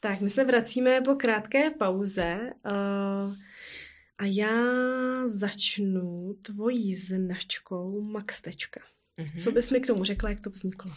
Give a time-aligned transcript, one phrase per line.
[0.00, 3.34] Tak, my se vracíme po krátké pauze uh,
[4.18, 4.62] a já
[5.28, 8.80] začnu tvojí značkou Maxtečka.
[9.18, 9.42] Mm-hmm.
[9.42, 10.92] Co bys mi k tomu řekla, jak to vzniklo?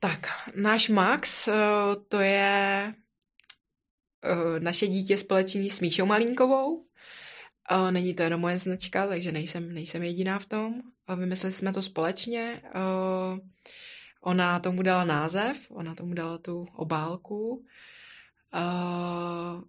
[0.00, 1.54] Tak, náš Max, uh,
[2.08, 2.94] to je
[4.24, 6.76] uh, naše dítě společný s Míšou Malínkovou.
[6.76, 10.82] Uh, není to jenom moje značka, takže nejsem, nejsem jediná v tom.
[11.16, 12.62] Vymysleli jsme to společně.
[14.20, 17.64] Ona tomu dala název, ona tomu dala tu obálku.
[18.54, 19.62] Uh,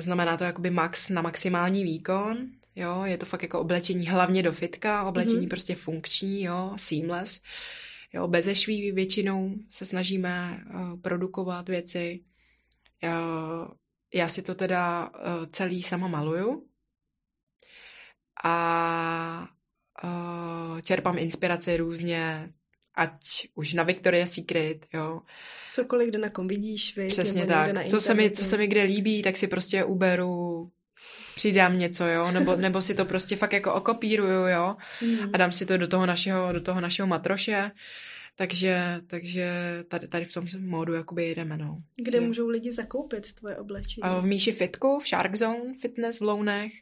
[0.00, 4.52] znamená to jakoby max na maximální výkon, jo, je to fakt jako oblečení hlavně do
[4.52, 5.50] fitka, oblečení mm-hmm.
[5.50, 7.42] prostě funkční, jo, seamless,
[8.12, 12.24] jo, bezešví většinou se snažíme uh, produkovat věci.
[13.04, 13.68] Uh,
[14.14, 16.66] já si to teda uh, celý sama maluju
[18.44, 19.48] a
[20.04, 22.52] uh, čerpám inspiraci různě
[22.94, 25.20] ať už na Victoria's Secret, jo.
[25.72, 27.86] Cokoliv, kde na kom vidíš, vy, Přesně tak.
[27.86, 30.70] Co se, mi, co se mi kde líbí, tak si prostě uberu,
[31.34, 35.18] přidám něco, jo, nebo, nebo si to prostě fakt jako okopíruju, jo, mm.
[35.32, 37.70] a dám si to do toho našeho, do toho našeho matroše.
[38.36, 39.50] Takže, takže
[39.88, 41.82] tady, tady v tom módu jakoby jedeme, no.
[41.96, 42.26] Kde že...
[42.26, 44.20] můžou lidi zakoupit tvoje oblečení?
[44.20, 46.72] V Míši Fitku, v Shark Zone Fitness v Lounech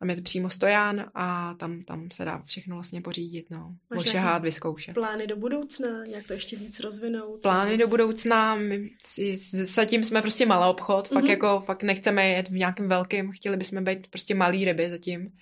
[0.00, 3.74] tam je to přímo stojan a tam, tam se dá všechno vlastně pořídit, no.
[3.96, 4.94] Ošahat, vyzkoušet.
[4.94, 7.42] Plány do budoucna, nějak to ještě víc rozvinout?
[7.42, 11.30] Plány do budoucna, my si, zatím jsme prostě malý obchod, fakt mm-hmm.
[11.30, 15.32] jako, fakt nechceme jet v nějakém velkém, chtěli bychom být prostě malý ryby zatím.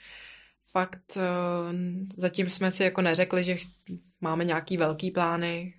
[0.71, 1.23] Fakt uh,
[2.17, 3.57] zatím jsme si jako neřekli, že
[4.21, 5.75] máme nějaký velký plány.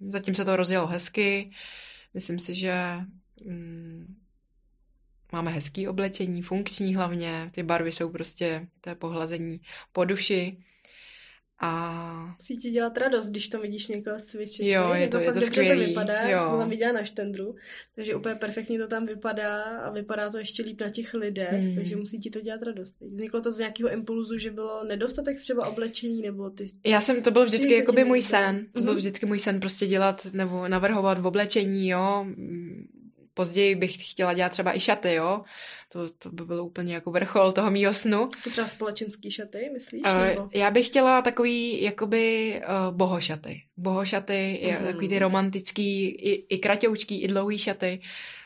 [0.00, 1.50] Zatím se to rozjelo hezky.
[2.14, 2.74] Myslím si, že
[3.46, 4.16] mm,
[5.32, 9.60] máme hezký oblečení, funkční hlavně, ty barvy jsou prostě, to je pohlazení
[9.92, 10.64] po duši.
[11.64, 12.34] A...
[12.38, 14.66] Musí ti dělat radost, když to vidíš někoho cvičit.
[14.66, 15.80] Jo, je, je to, je to skvělý.
[15.80, 16.28] to vypadá, jo.
[16.28, 17.54] já jsem to tam viděla na štendru,
[17.94, 21.74] takže úplně perfektně to tam vypadá a vypadá to ještě líp na těch lidech, hmm.
[21.74, 23.00] takže musí ti to dělat radost.
[23.00, 26.70] Vzniklo to z nějakého impulzu, že bylo nedostatek třeba oblečení, nebo ty...
[26.86, 28.98] Já jsem, to byl vždycky jakoby můj sen, to byl mhm.
[28.98, 32.26] vždycky můj sen prostě dělat nebo navrhovat v oblečení, jo,
[33.34, 35.42] později bych chtěla dělat třeba i šaty, jo.
[35.92, 38.28] To, to by bylo úplně jako vrchol toho mýho snu.
[38.50, 40.02] Třeba společenský šaty, myslíš?
[40.02, 40.48] Uh, nebo?
[40.54, 43.62] Já bych chtěla takový jakoby uh, bohošaty.
[43.76, 44.86] Bohošaty, mm.
[44.86, 48.00] takový ty romantický, i, i kratoučký, i dlouhý šaty.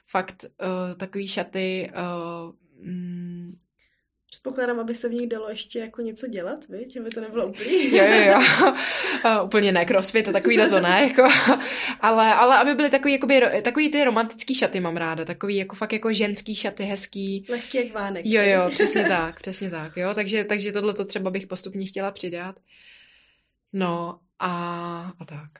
[0.06, 3.58] Fakt uh, takový šaty uh, mm,
[4.46, 7.00] Předpokládám, aby se v nich dalo ještě jako něco dělat, viď?
[7.00, 7.96] Aby to nebylo úplně.
[7.96, 8.72] jo, jo, jo.
[9.24, 11.22] Uh, úplně ne crossfit a takový to ne, jako.
[12.00, 15.92] ale, ale aby byly takový, jakoby, takový ty romantický šaty mám ráda, takový jako fakt
[15.92, 17.46] jako ženský šaty, hezký.
[17.48, 18.26] Lehký jak vánek.
[18.26, 20.14] Jo, jo, přesně tak, přesně tak, jo.
[20.14, 22.56] Takže, takže tohle to třeba bych postupně chtěla přidat.
[23.72, 24.50] No a,
[25.20, 25.50] a tak.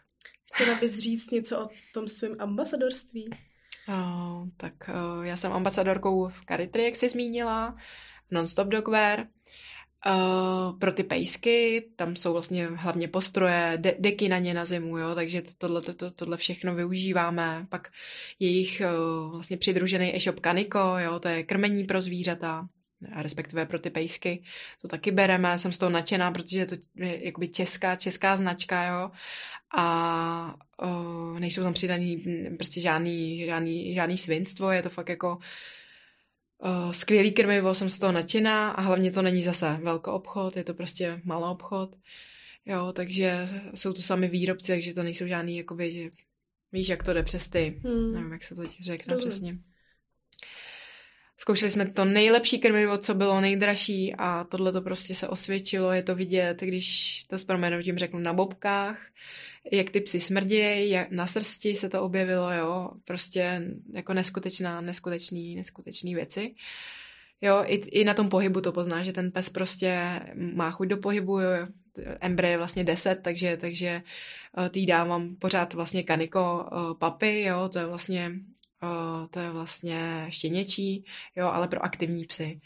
[0.54, 3.30] Chtěla bys říct něco o tom svém ambasadorství?
[3.88, 7.76] Uh, tak uh, já jsem ambasadorkou v Caritry, jak jsi zmínila
[8.31, 9.26] non-stop dogwear.
[10.06, 14.98] Uh, pro ty pejsky, tam jsou vlastně hlavně postroje, de- deky na ně na zimu,
[14.98, 17.66] jo, takže tohle, to, tohle všechno využíváme.
[17.69, 17.88] Pak
[18.38, 22.69] jejich uh, vlastně přidružený e-shop Kaniko, jo, to je krmení pro zvířata,
[23.16, 24.42] respektive pro ty pejsky.
[24.82, 29.10] To taky bereme, jsem z toho nadšená, protože je to jakoby česká, česká značka, jo.
[29.76, 32.25] A uh, nejsou tam přidaný
[32.56, 35.38] prostě žádný, žádný, žádný svinstvo, je to fakt jako
[36.65, 40.65] uh, skvělý krmivo, jsem z toho nadšená a hlavně to není zase velký obchod, je
[40.65, 41.97] to prostě malý obchod.
[42.67, 46.11] Jo, takže jsou to sami výrobci, takže to nejsou žádný, jakoby, že
[46.72, 47.81] víš, jak to jde přes ty.
[47.84, 48.12] Hmm.
[48.12, 49.28] Nevím, jak se to teď řekne Dobře.
[49.28, 49.59] přesně.
[51.36, 56.02] Zkoušeli jsme to nejlepší krmivo, co bylo nejdražší a tohle to prostě se osvědčilo, je
[56.02, 58.98] to vidět, když to s proměnutím řeknu na bobkách,
[59.72, 65.56] jak ty psy smrdějí, jak na srsti se to objevilo, jo, prostě jako neskutečná, neskutečný,
[65.56, 66.54] neskutečný věci.
[67.41, 70.97] Jo, i, i na tom pohybu to pozná, že ten pes prostě má chuť do
[70.97, 71.66] pohybu, jo.
[72.20, 74.03] Embre je vlastně 10, takže, takže
[74.58, 78.32] uh, tý dávám pořád vlastně kaniko uh, papy, jo, to je vlastně
[78.82, 81.04] uh, to je vlastně štěněčí,
[81.36, 82.60] jo, ale pro aktivní psy.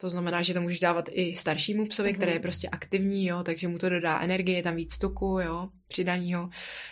[0.00, 2.16] To znamená, že to můžeš dávat i staršímu psovi, uh-huh.
[2.16, 2.42] který je mhm.
[2.42, 6.50] prostě aktivní, jo, takže mu to dodá energie, je tam víc tuku, jo, přidaního.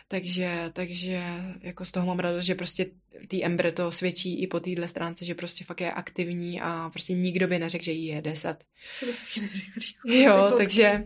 [0.08, 1.22] Takže, takže
[1.60, 2.86] jako z toho mám radost, že prostě
[3.28, 7.14] tý Ember to svědčí i po téhle stránce, že prostě fakt je aktivní a prostě
[7.14, 8.64] nikdo by neřekl, že jí je deset.
[10.04, 11.04] Jo, takže,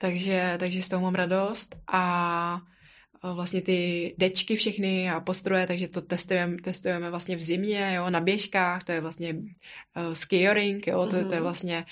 [0.00, 2.60] takže, takže z toho mám radost a
[3.22, 8.20] vlastně ty dečky všechny a postroje, takže to testujeme, testujeme vlastně v zimě, jo, na
[8.20, 11.28] běžkách, to je vlastně uh, skioring, jo, to, mm-hmm.
[11.28, 11.42] to je mhm.
[11.42, 11.84] vlastně,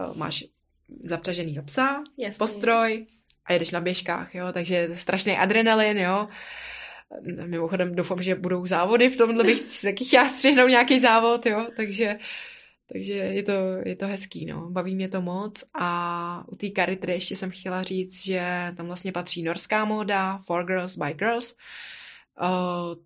[0.00, 0.44] uh, máš
[1.04, 2.38] zapřažený psa, Jasný.
[2.38, 3.06] postroj
[3.46, 6.28] a jedeš na běžkách, jo, takže strašný adrenalin, jo.
[7.46, 12.18] Mimochodem doufám, že budou závody v tomhle, bych taky chtěla střihnout nějaký závod, jo, takže
[12.92, 13.52] takže je to,
[13.84, 14.70] je to hezký, no.
[14.70, 19.12] Baví mě to moc a u té Caritry ještě jsem chtěla říct, že tam vlastně
[19.12, 21.54] patří norská móda, For Girls by Girls.
[22.42, 22.48] Uh,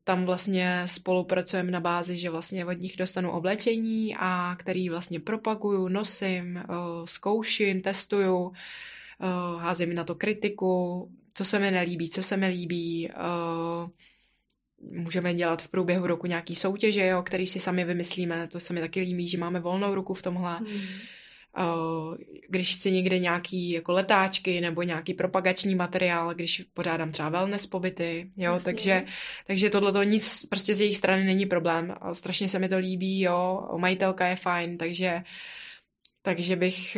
[0.05, 5.89] tam vlastně spolupracujeme na bázi, že vlastně od nich dostanu oblečení a který vlastně propaguju,
[5.89, 8.53] nosím, uh, zkouším, testuju, uh,
[9.63, 13.91] házím na to kritiku, co se mi nelíbí, co se mi líbí, uh,
[14.81, 18.81] můžeme dělat v průběhu roku nějaký soutěže, jo, který si sami vymyslíme, to se mi
[18.81, 20.57] taky líbí, že máme volnou ruku v tomhle.
[20.57, 20.81] Hmm.
[22.49, 28.31] Když chci někde nějaký jako letáčky nebo nějaký propagační materiál, když pořádám třeba wellness pobyty,
[28.37, 28.73] jo, Jasně.
[28.73, 29.03] takže,
[29.47, 31.95] takže tohle to nic prostě z jejich strany není problém.
[32.13, 35.23] Strašně se mi to líbí, jo, majitelka je fajn, takže
[36.23, 36.97] takže bych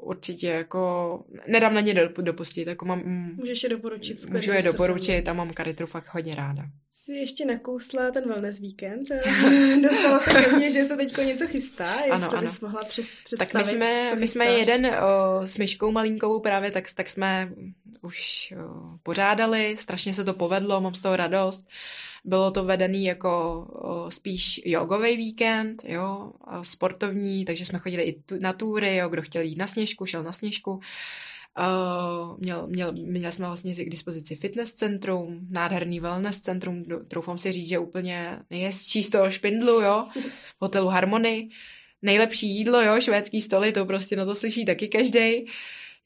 [0.00, 3.02] určitě jako, nedám na ně dopustit, jako mám...
[3.36, 4.30] Můžeš je doporučit.
[4.30, 6.64] Můžu je doporučit a mám Karitru fakt hodně ráda.
[6.96, 9.08] Jsi ještě nakousla ten wellness víkend.
[9.82, 12.42] Dostalo se ke mně, že se teďko něco chystá, jestli ano, ano.
[12.42, 16.70] bys mohla přes, představit, Tak my jsme, my jsme jeden o, s Myškou Malinkou právě,
[16.70, 17.52] tak, tak jsme
[18.02, 21.68] už o, pořádali, strašně se to povedlo, mám z toho radost.
[22.24, 26.32] Bylo to vedený jako o, spíš jogový víkend, jo,
[26.62, 30.22] sportovní, takže jsme chodili i tu, na túry, jo, kdo chtěl jít na sněžku, šel
[30.22, 30.80] na sněžku.
[31.58, 37.52] Uh, měl, měl, měli jsme vlastně k dispozici fitness centrum, nádherný wellness centrum, troufám si
[37.52, 40.06] říct, že úplně nejhezčí z toho špindlu, jo,
[40.60, 41.48] hotelu Harmony.
[42.02, 45.46] Nejlepší jídlo, jo, švédský stoly, to prostě na to slyší taky každý.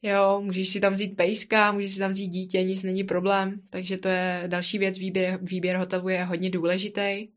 [0.01, 3.61] Jo, můžeš si tam vzít pejska, můžeš si tam vzít dítě, nic není problém.
[3.69, 7.27] Takže to je další věc, výběr, výběr hotelu je hodně důležitý.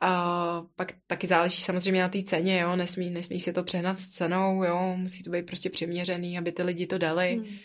[0.00, 4.08] A pak taky záleží samozřejmě na té ceně, jo, nesmí, nesmí si to přehnat s
[4.08, 7.34] cenou, jo, musí to být prostě přiměřený, aby ty lidi to dali.
[7.34, 7.56] Hmm.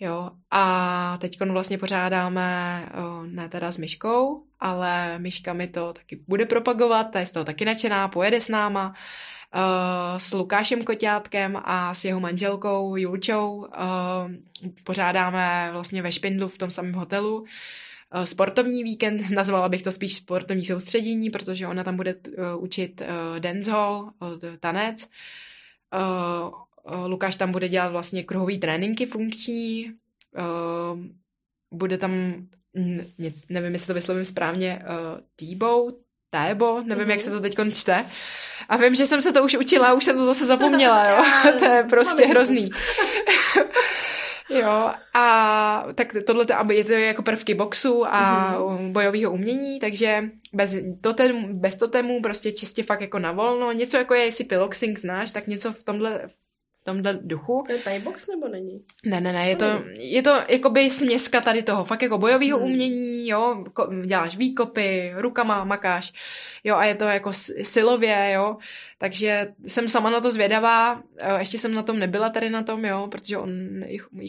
[0.00, 2.88] Jo, a teď vlastně pořádáme,
[3.26, 7.44] ne teda s Myškou, ale Myška mi to taky bude propagovat, ta je z toho
[7.44, 8.94] taky nadšená, pojede s náma,
[10.18, 13.66] s Lukášem Koťátkem a s jeho manželkou Julčou.
[14.84, 17.44] Pořádáme vlastně ve Špindlu v tom samém hotelu
[18.24, 23.40] sportovní víkend, nazvala bych to spíš sportovní soustředění, protože ona tam bude uh, učit uh,
[23.40, 24.10] dancehall,
[24.60, 25.08] tanec.
[27.06, 29.92] Lukáš tam bude dělat vlastně kruhový tréninky funkční,
[31.70, 32.46] bude tam,
[33.48, 34.82] nevím, jestli to vyslovím správně,
[35.36, 35.92] T-bow,
[36.30, 37.10] Tébo, nevím, mm-hmm.
[37.10, 38.06] jak se to teď čte.
[38.68, 41.24] A vím, že jsem se to už učila, už jsem to zase zapomněla, jo.
[41.58, 42.70] to je prostě hrozný.
[44.50, 48.92] Jo, a tak tohle je to jako prvky boxu a mm-hmm.
[48.92, 53.72] bojového umění, takže bez, totem, bez totemů prostě čistě fakt jako na volno.
[53.72, 56.28] Něco jako je, jestli piloxing znáš, tak něco v tomhle,
[56.86, 57.64] tomhle duchu.
[57.66, 58.84] To je Thai box nebo není?
[59.04, 62.68] Ne, ne, ne, je to, je to jakoby směska tady toho, fakt jako bojového hmm.
[62.68, 63.64] umění, jo,
[64.06, 66.12] děláš výkopy, rukama makáš,
[66.64, 67.32] jo, a je to jako
[67.62, 68.56] silově, jo,
[68.98, 72.84] takže jsem sama na to zvědavá, e, ještě jsem na tom nebyla tady na tom,
[72.84, 73.50] jo, protože on,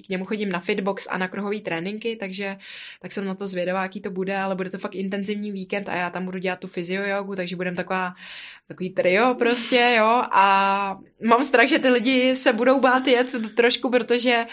[0.06, 2.58] k němu chodím na fitbox a na kruhový tréninky, takže
[3.02, 5.96] tak jsem na to zvědavá, jaký to bude, ale bude to fakt intenzivní víkend a
[5.96, 8.14] já tam budu dělat tu fyziojogu, takže budem taková,
[8.68, 13.90] takový trio prostě, jo, a mám strach, že ty lidi se budou bát jet trošku,
[13.90, 14.46] protože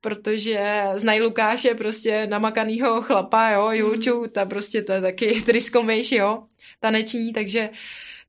[0.00, 6.42] protože znají Lukáše prostě namakanýho chlapa, jo, Julču, ta prostě to je taky tryskomejš, jo,
[6.80, 7.70] taneční, takže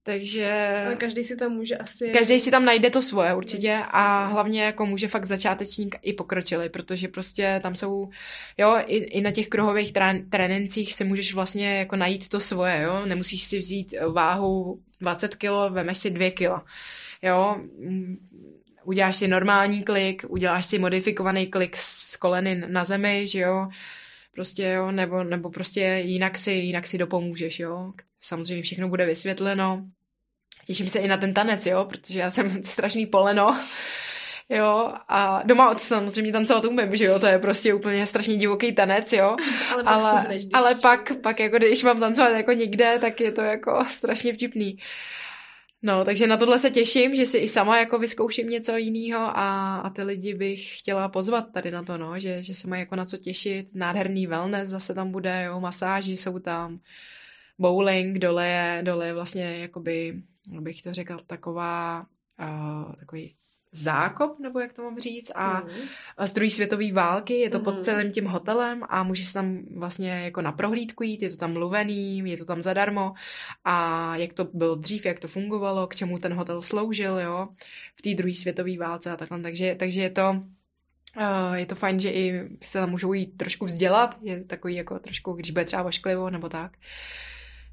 [0.04, 0.82] takže...
[0.86, 2.10] Ale každý si tam může asi...
[2.10, 6.70] Každý si tam najde to svoje určitě a hlavně jako může fakt začátečník i pokročilý,
[6.70, 8.10] protože prostě tam jsou,
[8.58, 12.82] jo, i, i na těch kruhových trén, trénincích si můžeš vlastně jako najít to svoje,
[12.82, 16.66] jo, nemusíš si vzít váhu 20 kg, vemeš si 2 kg,
[17.22, 17.62] jo,
[18.84, 23.68] uděláš si normální klik, uděláš si modifikovaný klik z koleny na zemi, že jo,
[24.32, 27.94] prostě jo, nebo, nebo prostě jinak si, jinak si dopomůžeš, jo.
[28.20, 29.86] Samozřejmě všechno bude vysvětleno.
[30.66, 33.60] Těším se i na ten tanec, jo, protože já jsem strašný poleno.
[34.54, 39.14] Jo, a doma samozřejmě tancovat umím, že jo, to je prostě úplně strašně divoký tanec,
[39.14, 39.36] jo.
[39.72, 43.32] ale pak ale, hneš, ale pak, pak jako když mám tancovat jako někde, tak je
[43.32, 44.78] to jako strašně vtipný.
[45.84, 49.76] No, takže na tohle se těším, že si i sama jako vyzkouším něco jiného a,
[49.78, 52.96] a ty lidi bych chtěla pozvat tady na to, no, že, že se mají jako
[52.96, 53.76] na co těšit.
[53.76, 56.80] Nádherný wellness zase tam bude, jo, masáži jsou tam,
[57.60, 60.22] bowling, dole je, dole je vlastně jakoby,
[60.60, 62.06] bych to řekla, taková,
[62.42, 63.36] uh, takový
[63.72, 66.28] zákop, nebo jak to mám říct, a, mm.
[66.28, 67.64] z druhé světové války, je to mm.
[67.64, 67.84] pod mhm.
[67.84, 72.32] celým tím hotelem a můžeš tam vlastně jako na prohlídku jít, je to tam mluvený,
[72.32, 73.14] je to tam zadarmo
[73.66, 77.48] a jak to bylo dřív, jak to fungovalo, k čemu ten hotel sloužil, jo,
[77.96, 80.44] v té druhé světové válce a takhle, takže, takže je to
[81.18, 85.00] Uh, je to fajn, že i se tam můžou jít trošku vzdělat, je takový jako
[85.00, 86.78] trošku, když bude třeba ošklivo nebo tak.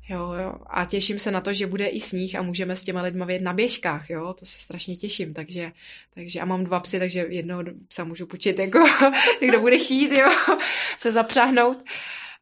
[0.09, 0.55] Jo, jo.
[0.67, 3.45] A těším se na to, že bude i sníh a můžeme s těma lidma vědět
[3.45, 4.35] na běžkách, jo.
[4.39, 5.73] To se strašně těším, takže,
[6.15, 8.79] takže a mám dva psy, takže jednoho psa můžu počít, jako
[9.41, 10.29] kdo bude chtít, jo,
[10.99, 11.83] se zapřáhnout.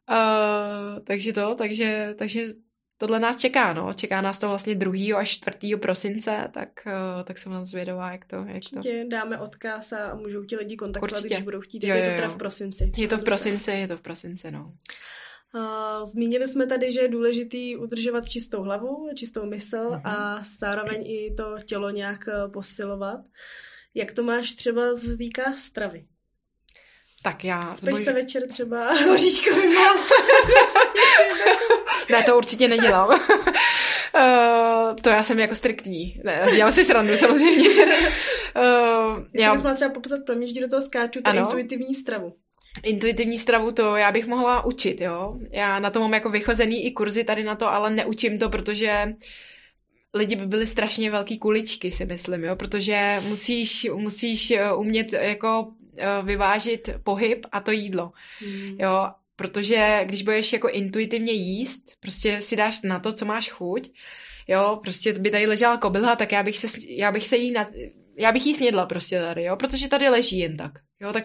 [0.09, 2.45] Uh, takže to, takže, takže
[2.97, 3.93] tohle nás čeká, no.
[3.93, 5.17] Čeká nás to vlastně 2.
[5.17, 5.75] až 4.
[5.75, 9.09] prosince, tak, uh, tak jsem vám zvědavá, jak to, jak Určitě to.
[9.09, 11.35] dáme odkaz a můžou ti lidi kontaktovat, Určitě.
[11.35, 11.83] když budou chtít.
[11.83, 12.03] Jo, jo, jo.
[12.03, 12.91] Je to teda v prosinci.
[12.97, 14.73] Je to v prosinci, je to v prosinci, no.
[16.03, 20.01] Zmínili jsme tady, že je důležitý udržovat čistou hlavu, čistou mysl uh-huh.
[20.03, 23.19] a zároveň i to tělo nějak eh, posilovat.
[23.93, 26.05] Jak to máš třeba z týká stravy?
[27.23, 27.75] Tak já...
[27.75, 28.03] Spíš zboj...
[28.03, 29.73] se večer třeba hoříčkovým
[32.09, 33.09] ne, to určitě nedělám.
[33.09, 33.17] uh,
[35.01, 36.21] to já jsem jako striktní.
[36.23, 37.69] Ne, dělám si srandu samozřejmě.
[37.85, 39.51] uh, já...
[39.51, 42.33] bys třeba popsat pro mě, že do toho skáču, tu intuitivní stravu.
[42.83, 45.37] Intuitivní stravu to já bych mohla učit, jo.
[45.51, 49.13] Já na to mám jako vychozený i kurzy tady na to, ale neučím to, protože
[50.13, 55.67] lidi by byli strašně velký kuličky, si myslím, jo, protože musíš, musíš eh, umět jako
[55.97, 58.75] eh, vyvážit pohyb a to jídlo, hmm.
[58.79, 63.91] jo, protože když budeš jako intuitivně jíst, prostě si dáš na to, co máš chuť,
[64.47, 67.69] jo, prostě by tady ležela kobylha, tak já bych se, já bych se jí na,
[68.17, 71.23] já bych jí snědla prostě tady, jo, protože tady leží jen tak, jo, tak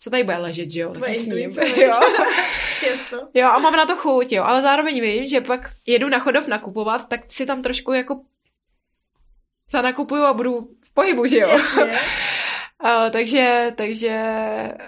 [0.00, 0.92] co tady bude ležet, že jo?
[0.92, 2.00] Tvoje intuice, jo.
[3.34, 6.48] jo, a mám na to chuť, jo, ale zároveň vím, že pak jedu na chodov
[6.48, 8.20] nakupovat, tak si tam trošku jako
[9.70, 11.48] zanakupuju a budu v pohybu, že jo?
[11.54, 11.90] uh,
[13.10, 14.22] takže takže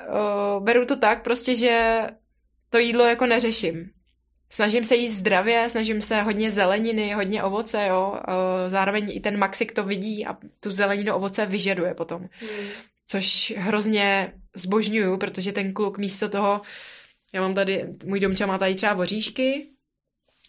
[0.09, 2.07] uh, beru to tak prostě, že
[2.71, 3.90] to jídlo jako neřeším.
[4.50, 8.21] Snažím se jíst zdravě, snažím se hodně zeleniny, hodně ovoce, jo.
[8.28, 12.21] Uh, zároveň i ten Maxik to vidí a tu zeleninu ovoce vyžaduje potom.
[12.21, 12.69] Hmm
[13.07, 16.63] což hrozně zbožňuju, protože ten kluk místo toho,
[17.33, 19.69] já mám tady, můj domča má tady třeba voříšky,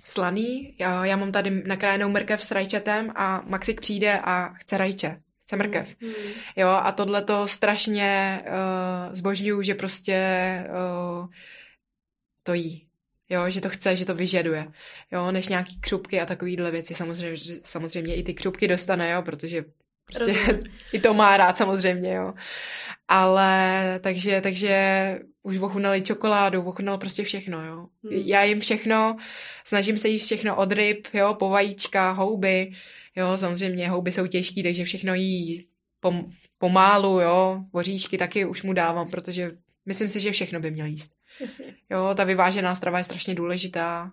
[0.03, 5.21] slaný, já, já mám tady nakrájenou mrkev s rajčetem a Maxik přijde a chce rajče,
[5.43, 5.95] chce mrkev.
[6.01, 6.09] Mm.
[6.55, 10.19] Jo, a tohle to strašně uh, zbožňuju, že prostě
[10.69, 11.27] uh,
[12.43, 12.87] to jí.
[13.29, 14.67] Jo, že to chce, že to vyžaduje.
[15.11, 16.95] Jo, než nějaký křupky a takovýhle věci.
[16.95, 19.65] Samozřejmě, samozřejmě i ty křupky dostane, jo, protože
[20.07, 20.63] Prostě Rozumím.
[20.93, 22.33] i to má rád samozřejmě, jo.
[23.07, 27.87] Ale takže, takže už ochutnali čokoládu, ochutnal prostě všechno, jo.
[28.03, 28.13] Hmm.
[28.25, 29.17] Já jim všechno,
[29.65, 32.71] snažím se jíst všechno od ryb, jo, po vajíčka, houby,
[33.15, 35.67] jo, samozřejmě houby jsou těžký, takže všechno jí
[35.99, 36.25] pom,
[36.57, 39.51] pomálu, jo, voříšky taky už mu dávám, protože
[39.85, 41.11] myslím si, že všechno by měl jíst.
[41.39, 41.65] Jasně.
[41.89, 44.11] Jo, ta vyvážená strava je strašně důležitá.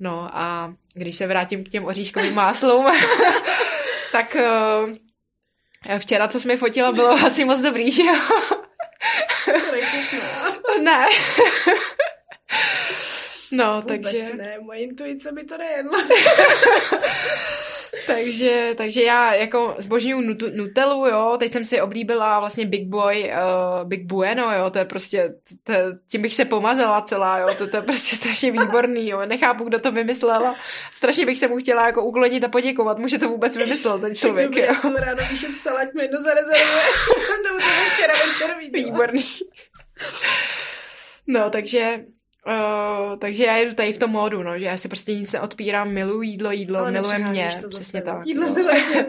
[0.00, 2.86] No a když se vrátím k těm oříškovým máslům,
[4.12, 8.14] tak uh, včera, co jsme fotila, bylo asi moc dobrý, že jo?
[10.82, 11.06] ne.
[13.52, 14.30] no, Vůbec takže...
[14.36, 15.98] ne, moje intuice by to nejedla.
[18.06, 23.88] takže, takže já jako zbožňuju Nutellu, jo, teď jsem si oblíbila vlastně Big Boy, uh,
[23.88, 25.72] Big Bueno, jo, to je prostě, to,
[26.08, 29.78] tím bych se pomazala celá, jo, to, to je prostě strašně výborný, jo, nechápu, kdo
[29.78, 30.54] to vymyslel
[30.92, 34.14] strašně bych se mu chtěla jako uklonit a poděkovat mu, že to vůbec vymyslel ten
[34.14, 34.66] člověk, Dobrý, jo.
[34.66, 37.64] Já jsem ráda, píšem salát, mi jedno zarezervuje, jsem to
[37.94, 38.84] včera večer viděla.
[38.84, 39.26] Výborný.
[41.26, 42.04] No, takže
[42.46, 45.90] Uh, takže já jedu tady v tom módu, no, že já si prostě nic neodpírám,
[45.90, 48.26] miluji jídlo, jídlo Ale miluje mě, přesně tak.
[48.26, 49.06] Jídlo miluje mě,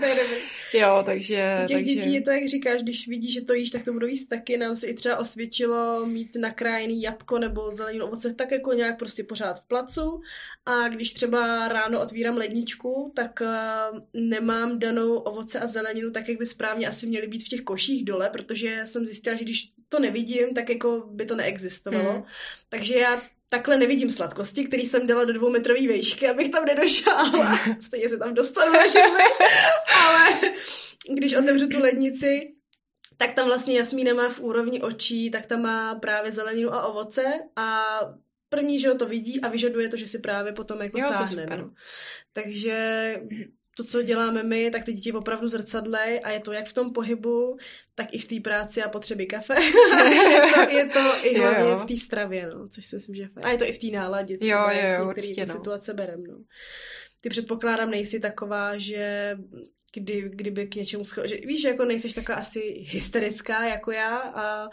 [0.74, 1.63] Jo, takže...
[1.67, 1.93] Těch takže...
[1.93, 4.57] dětí je to, jak říkáš, když vidíš, že to jíš, tak to budou jíst taky.
[4.57, 9.24] Nám se i třeba osvědčilo mít nakrájený jabko nebo zeleninu ovoce tak jako nějak prostě
[9.24, 10.21] pořád v placu.
[10.65, 16.38] A když třeba ráno otvírám ledničku, tak uh, nemám danou ovoce a zeleninu tak, jak
[16.38, 20.00] by správně asi měly být v těch koších dole, protože jsem zjistila, že když to
[20.00, 22.12] nevidím, tak jako by to neexistovalo.
[22.12, 22.24] Hmm.
[22.69, 27.60] Takže já takhle nevidím sladkosti, který jsem dala do dvoumetrové výšky, abych tam nedošála.
[27.80, 28.74] Stejně se tam dostanu,
[30.08, 30.30] ale
[31.10, 32.54] když otevřu tu lednici,
[33.18, 37.24] tak tam vlastně Jasmína má v úrovni očí, tak tam má právě zeleninu a ovoce
[37.56, 38.00] a
[38.50, 41.46] první, že ho to vidí a vyžaduje to, že si právě potom jako jo, sáhne.
[41.58, 41.72] No.
[42.34, 43.16] Takže
[43.77, 46.93] to, co děláme my, tak ty děti opravdu zrcadlej a je to jak v tom
[46.93, 47.57] pohybu,
[47.96, 49.55] tak i v té práci a potřeby kafe.
[50.13, 51.77] je, to, je to i hlavně jo, jo.
[51.77, 53.88] v té stravě, no, což si myslím, že je A je to i v té
[53.88, 55.53] náladě, třeba jo, jo, určitě, no.
[55.53, 56.24] situace berem.
[56.24, 56.38] No.
[57.22, 59.38] Ty předpokládám, nejsi taková, že
[59.93, 61.27] kdy, kdyby k něčemu schod...
[61.27, 64.69] že víš, že jako nejseš taková asi hysterická jako já a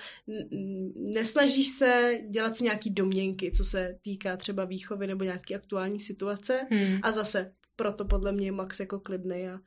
[0.97, 6.67] nesnažíš se dělat si nějaký domněnky, co se týká třeba výchovy nebo nějaký aktuální situace
[6.71, 6.99] hmm.
[7.03, 9.61] a zase proto podle mě Max jako klidný a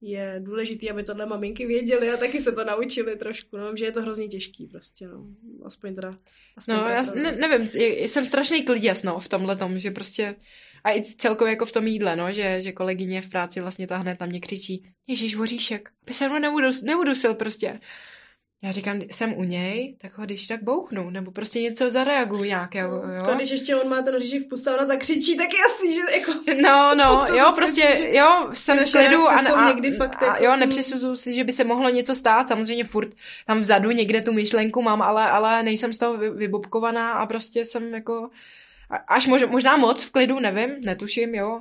[0.00, 3.92] je důležitý, aby tohle maminky věděly a taky se to naučili trošku, no, že je
[3.92, 5.26] to hrozně těžký prostě, no.
[5.64, 6.16] Aspoň teda.
[6.56, 7.70] Aspoň no, já ne, nevím,
[8.08, 10.34] jsem strašný kliděs, no, v tomhle tom, že prostě
[10.84, 13.96] a i celkově jako v tom jídle, no, že, že kolegyně v práci vlastně ta
[13.96, 17.80] hned na mě křičí, Ježíš, voříšek, aby se mnou neudusil prostě.
[18.64, 22.74] Já říkám, jsem u něj, tak ho když tak bouchnu, nebo prostě něco zareaguju nějak,
[22.74, 22.88] jo.
[22.88, 23.10] jo.
[23.10, 26.00] Jako když ještě on má ten oříšek v puse a ona zakřičí, tak jasný, že
[26.12, 26.32] jako...
[26.62, 30.44] No, no, jo, prostě, že, jo, jsem v klidu a, a, někdy fakt a, jako,
[30.44, 33.08] jo, nepřisuzuju si, že by se mohlo něco stát, samozřejmě furt
[33.46, 37.94] tam vzadu někde tu myšlenku mám, ale, ale nejsem z toho vybobkovaná a prostě jsem
[37.94, 38.30] jako,
[39.08, 41.60] až mož, možná moc v klidu, nevím, netuším, jo.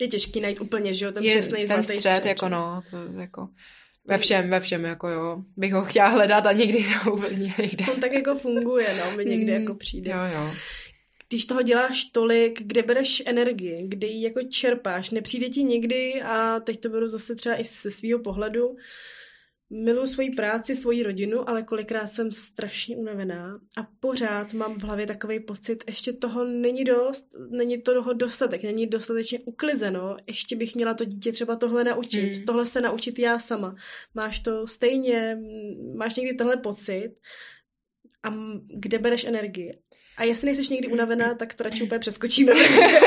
[0.00, 2.96] Je těžký najít úplně, že jo, ten je, přesný ten střed, střed, jako no, to
[3.20, 3.48] jako...
[4.04, 5.42] Ve všem, ve všem, jako jo.
[5.56, 7.84] Bych ho chtěla hledat a někdy to úplně nejde.
[7.92, 10.10] On tak jako funguje, no, mi někdy mm, jako přijde.
[10.10, 10.50] Jo, jo.
[11.28, 16.60] Když toho děláš tolik, kde bereš energii, kde ji jako čerpáš, nepřijde ti někdy, a
[16.60, 18.76] teď to beru zase třeba i ze svého pohledu,
[19.70, 25.06] miluji svoji práci, svoji rodinu, ale kolikrát jsem strašně unavená a pořád mám v hlavě
[25.06, 30.94] takový pocit, ještě toho není dost, není toho dostatek, není dostatečně uklizeno, ještě bych měla
[30.94, 32.44] to dítě třeba tohle naučit, hmm.
[32.44, 33.76] tohle se naučit já sama.
[34.14, 35.38] Máš to stejně,
[35.94, 37.14] máš někdy tenhle pocit
[38.22, 38.34] a
[38.74, 39.78] kde bereš energii?
[40.20, 42.52] A jestli nejsi někdy unavená, tak to radši úplně přeskočíme.
[42.54, 42.98] Protože...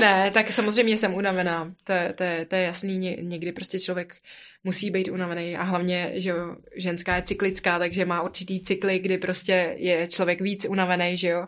[0.00, 1.74] ne, tak samozřejmě jsem unavená.
[1.84, 2.98] To je, to to je jasný.
[3.20, 4.16] Někdy prostě člověk
[4.64, 9.18] musí být unavený a hlavně, že jo, ženská je cyklická, takže má určitý cykly, kdy
[9.18, 11.46] prostě je člověk víc unavený, že jo.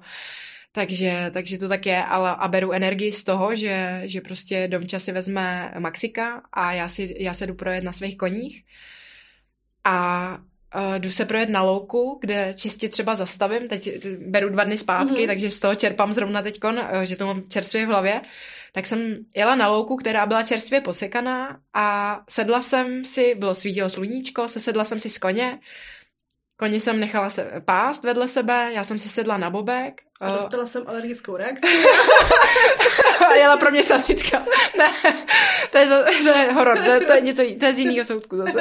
[0.72, 4.98] Takže, takže to tak je, ale a beru energii z toho, že, že prostě Domča
[4.98, 8.64] si vezme Maxika a já, si, já se jdu projet na svých koních
[9.84, 10.38] a
[10.74, 15.14] uh, jdu se projet na louku, kde čistě třeba zastavím, teď beru dva dny zpátky,
[15.14, 15.26] mm-hmm.
[15.26, 18.20] takže z toho čerpám zrovna teď, uh, že to mám čerstvě v hlavě,
[18.72, 23.90] tak jsem jela na louku, která byla čerstvě posekaná a sedla jsem si, bylo svítilo
[23.90, 25.58] sluníčko, sesedla jsem si z koně,
[26.60, 30.02] Koně jsem nechala se pást vedle sebe, já jsem si sedla na bobek.
[30.20, 31.84] A dostala jsem alergickou reakci.
[33.28, 34.38] a jela pro mě sanitka.
[34.78, 34.92] ne,
[35.72, 38.36] to je, to je horor, to je, to je něco, to je z jiného soudku
[38.36, 38.60] zase.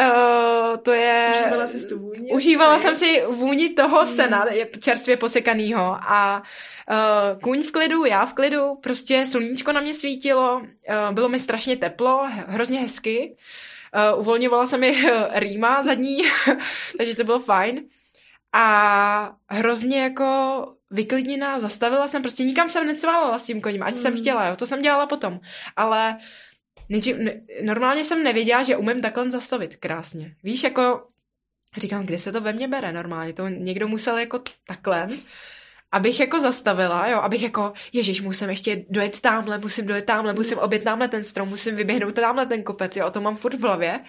[0.00, 1.32] Uh, to je...
[1.34, 2.32] Užívala jsi tu vůni?
[2.32, 4.46] Užívala jsem si vůni toho sena,
[4.82, 6.42] čerstvě posekaného a
[6.90, 11.38] uh, kůň v klidu, já v klidu, prostě sluníčko na mě svítilo, uh, bylo mi
[11.38, 13.36] strašně teplo, hrozně hezky.
[14.14, 16.18] Uh, uvolňovala se mi rýma zadní,
[16.98, 17.80] takže to bylo fajn.
[18.52, 24.00] A hrozně jako vyklidněná, zastavila jsem, prostě nikam jsem necválala s tím koním, ať mm.
[24.00, 25.40] jsem chtěla, jo, to jsem dělala potom.
[25.76, 26.18] Ale
[26.90, 29.76] Nejdřív, ne, normálně jsem nevěděla, že umím takhle zastavit.
[29.76, 30.34] Krásně.
[30.42, 31.06] Víš, jako
[31.76, 32.92] říkám, kde se to ve mně bere?
[32.92, 35.08] Normálně, to někdo musel jako takhle,
[35.92, 40.58] abych jako zastavila, jo, abych jako, ježiš, musím ještě dojet tamhle, musím dojet tamhle, musím
[40.58, 44.00] obět tamhle ten strom, musím vyběhnout tamhle ten kopec, jo, to mám furt v hlavě.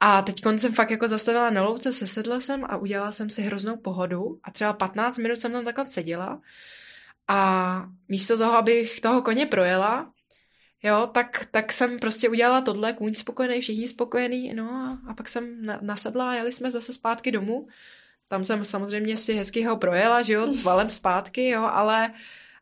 [0.00, 3.76] A teď jsem fakt jako zastavila na louce, sesedla jsem a udělala jsem si hroznou
[3.76, 4.38] pohodu.
[4.44, 6.40] A třeba 15 minut jsem tam takhle seděla.
[7.28, 10.12] A místo toho, abych toho koně projela,
[10.82, 15.28] Jo, tak, tak jsem prostě udělala tohle, kůň spokojený, všichni spokojení, no a, a pak
[15.28, 17.68] jsem na, nasedla a jeli jsme zase zpátky domů.
[18.28, 22.12] Tam jsem samozřejmě si hezky ho projela, že jo, cvalem zpátky, jo, ale,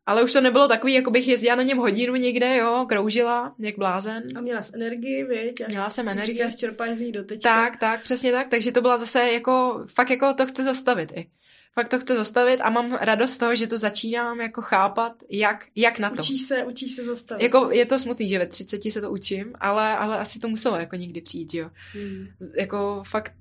[0.06, 3.78] ale už to nebylo takový, jako bych jezdila na něm hodinu někde, jo, kroužila, jak
[3.78, 4.22] blázen.
[4.36, 5.68] A měla jsi energii, viď?
[5.68, 6.34] Měla jsem energii.
[6.34, 10.10] Říkáš, čerpáš z ní do Tak, tak, přesně tak, takže to byla zase jako, fakt
[10.10, 11.26] jako to chce zastavit i
[11.74, 15.66] fakt to chci zastavit a mám radost z toho, že to začínám jako chápat, jak,
[15.76, 16.22] jak na to.
[16.22, 17.42] Učíš se, učíš se zastavit.
[17.42, 20.76] Jako je to smutný, že ve 30 se to učím, ale, ale asi to muselo
[20.76, 21.70] jako někdy přijít, jo.
[21.92, 22.26] Hmm.
[22.56, 23.32] Jako fakt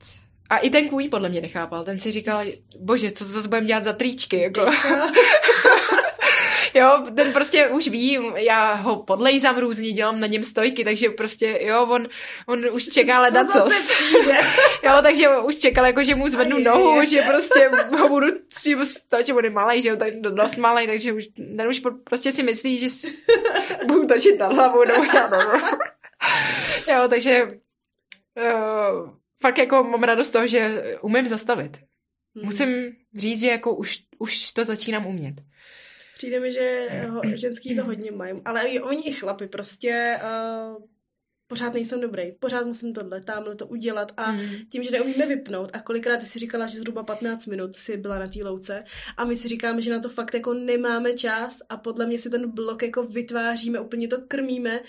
[0.49, 1.83] a i ten kůň podle mě nechápal.
[1.83, 2.45] Ten si říkal,
[2.79, 4.65] bože, co zase budeme dělat za tričky, jako.
[6.79, 11.59] jo, ten prostě už ví, já ho podlejzám různě, dělám na něm stojky, takže prostě,
[11.61, 12.07] jo, on,
[12.47, 13.59] on už čeká leda co.
[14.83, 17.05] jo, takže už čekal, jako, že mu zvednu Aj, nohu, je.
[17.05, 18.27] že prostě ho budu
[19.09, 22.43] točit, on je malý, že jo, tak dost malý, takže už, ten už prostě si
[22.43, 22.87] myslí, že
[23.87, 25.61] budu točit na hlavu, no, no.
[26.93, 27.47] jo, takže
[28.37, 29.09] uh,
[29.41, 31.77] fakt jako mám radost toho, že umím zastavit.
[32.35, 32.45] Hmm.
[32.45, 35.35] Musím říct, že jako už, už to začínám umět.
[36.19, 40.83] Přijde mi, že ho, ženský to hodně mají, ale i oni i chlapi prostě uh,
[41.47, 44.49] pořád nejsem dobrý, pořád musím tohle, tamhle to udělat a mm.
[44.69, 48.19] tím, že neumíme vypnout a kolikrát ty si říkala, že zhruba 15 minut si byla
[48.19, 48.83] na té louce
[49.17, 52.29] a my si říkáme, že na to fakt jako nemáme čas a podle mě si
[52.29, 54.79] ten blok jako vytváříme, úplně to krmíme,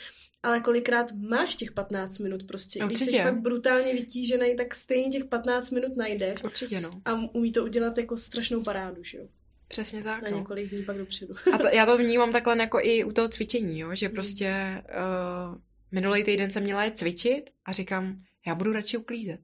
[0.43, 2.85] ale kolikrát máš těch 15 minut prostě.
[2.85, 3.05] Určitě.
[3.05, 6.45] Když jsi fakt brutálně vytížený, tak stejně těch 15 minut najdeš.
[6.45, 6.91] Určitě, no.
[7.05, 9.29] A umí to udělat jako strašnou parádu, že jo.
[9.71, 10.23] Přesně tak.
[10.23, 10.39] Na no.
[10.39, 11.35] několik dní pak dopředu.
[11.53, 13.95] a to, já to vnímám takhle jako i u toho cvičení, jo?
[13.95, 15.59] že prostě uh,
[15.93, 19.41] minulý týden jsem měla je cvičit a říkám, já budu radši uklízet.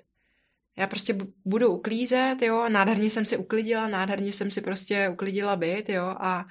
[0.79, 5.89] Já prostě budu uklízet, jo, nádherně jsem si uklidila, nádherně jsem si prostě uklidila byt,
[5.89, 6.47] jo, a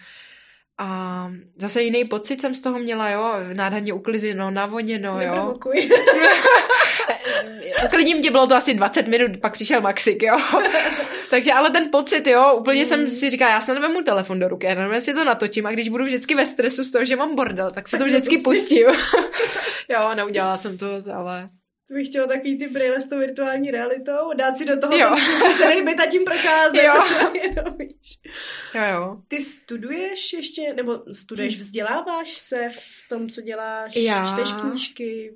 [0.77, 5.59] a zase jiný pocit jsem z toho měla, jo, nádherně uklizeno, navoněno, jo.
[7.85, 10.37] Uklidím tě, bylo to asi 20 minut, pak přišel Maxik, jo.
[11.29, 12.85] Takže ale ten pocit, jo, úplně mm.
[12.85, 15.89] jsem si říkala, já se nevemu telefon do ruky, já si to natočím a když
[15.89, 18.87] budu vždycky ve stresu z toho, že mám bordel, tak se tak to vždycky pustím.
[19.89, 21.49] jo, neudělala jsem to, ale
[21.93, 25.15] bych chtěla takový ty brýle s tou virtuální realitou, dát si do toho jo.
[25.57, 26.83] se nejbyt a tím procházet.
[26.83, 26.93] Jo.
[28.75, 29.17] jo, jo.
[29.27, 31.63] Ty studuješ ještě, nebo studuješ, hmm.
[31.63, 34.33] vzděláváš se v tom, co děláš, já...
[34.33, 35.33] čteš knížky,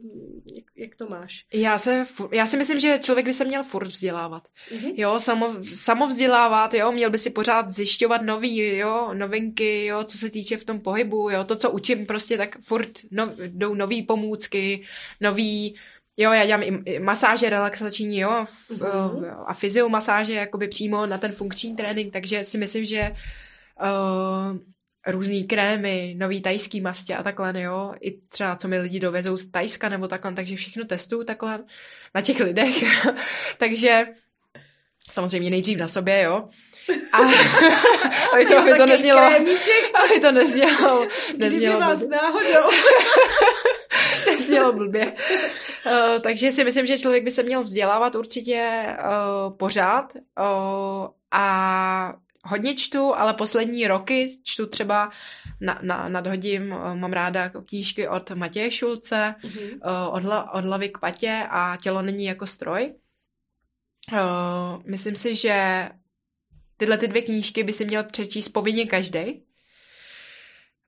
[0.56, 1.46] jak, jak to máš?
[1.54, 4.44] Já, se, já si myslím, že člověk by se měl furt vzdělávat.
[4.72, 4.94] Mm-hmm.
[4.98, 10.18] Jo, samo, samo vzdělávat, jo, měl by si pořád zjišťovat nový, jo, novinky, jo, co
[10.18, 14.04] se týče v tom pohybu, jo, to, co učím prostě, tak furt no, jdou nový
[14.04, 14.84] pomůcky,
[15.22, 15.76] nový
[16.22, 19.44] Jo, já dělám i masáže relaxační, jo, mm-hmm.
[19.46, 23.16] a fyziomasáže jakoby přímo na ten funkční trénink, takže si myslím, že
[23.82, 24.58] uh,
[25.08, 29.50] různý krémy, nový tajský mastě a takhle, jo, i třeba co mi lidi dovezou z
[29.50, 31.64] Tajska nebo takhle, takže všechno testuju takhle
[32.16, 32.84] na těch lidech,
[33.58, 34.06] takže
[35.10, 36.48] samozřejmě nejdřív na sobě, jo.
[37.14, 37.18] A
[38.34, 39.22] aby to, aby to neznělo,
[40.04, 42.70] aby to neznělo, neznělo vás náhodou.
[44.26, 45.14] neznělo blbě.
[45.86, 52.14] Uh, takže si myslím, že člověk by se měl vzdělávat určitě uh, pořád uh, a
[52.44, 55.10] hodně čtu, ale poslední roky čtu třeba,
[55.62, 60.12] na, na, nadhodím, mám ráda knížky od Matěje Šulce, uh-huh.
[60.12, 62.94] od, od hlavy k patě a tělo není jako stroj.
[64.12, 65.90] Uh, myslím si, že
[66.78, 69.44] tyhle ty dvě knížky by si měl přečíst povinně každý.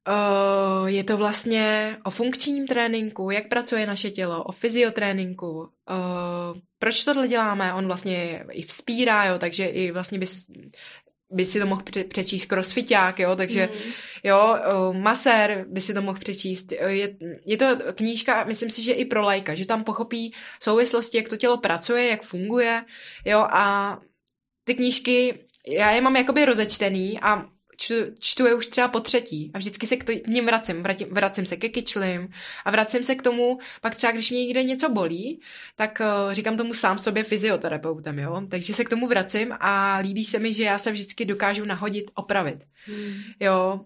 [0.08, 5.60] Uh, je to vlastně o funkčním tréninku, jak pracuje naše tělo, o fyziotréninku.
[5.60, 5.68] Uh,
[6.80, 7.74] proč tohle děláme?
[7.74, 10.48] On vlastně i vzpírá, jo, takže i vlastně bys,
[11.32, 13.91] by si to mohl přečíst crossfiták, jo, takže mm.
[14.24, 14.56] jo,
[14.89, 16.72] uh, masér by si to mohl přečíst.
[16.72, 17.15] Je,
[17.46, 21.38] je to knížka, myslím si, že i pro lajka, že tam pochopí souvislosti, jak to
[21.38, 22.84] tělo pracuje, jak funguje,
[23.26, 23.98] jo, a
[24.63, 27.46] ty knížky, já je mám jakoby rozečtený a
[27.82, 30.84] čtu, čtu je už třeba po třetí a vždycky se k ním vracím.
[30.84, 32.30] Vracím, vracím se ke kyčlim
[32.65, 35.41] a vracím se k tomu, pak třeba když mě někde něco bolí,
[35.76, 38.41] tak uh, říkám tomu sám sobě fyzioterapeutem, jo.
[38.50, 42.12] Takže se k tomu vracím a líbí se mi, že já se vždycky dokážu nahodit,
[42.15, 42.60] opravit.
[42.86, 43.13] Hmm.
[43.39, 43.82] Jo,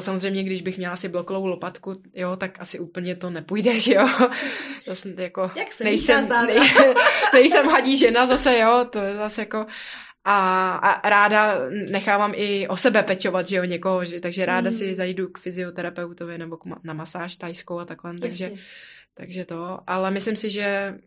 [0.00, 4.08] Samozřejmě, když bych měla asi blokovou lopatku, jo, tak asi úplně to nepůjde, že jo.
[4.86, 6.70] Zase jako, Jak se nejsem, nej,
[7.32, 9.66] nejsem hadí žena zase, jo, to je zase jako,
[10.28, 11.58] a, a ráda
[11.90, 14.76] nechávám i o sebe pečovat, že jo, někoho, že, takže ráda mm.
[14.76, 18.52] si zajdu k fyzioterapeutovi nebo k, na masáž tajskou a takhle, takže,
[19.14, 20.98] takže to, ale myslím si, že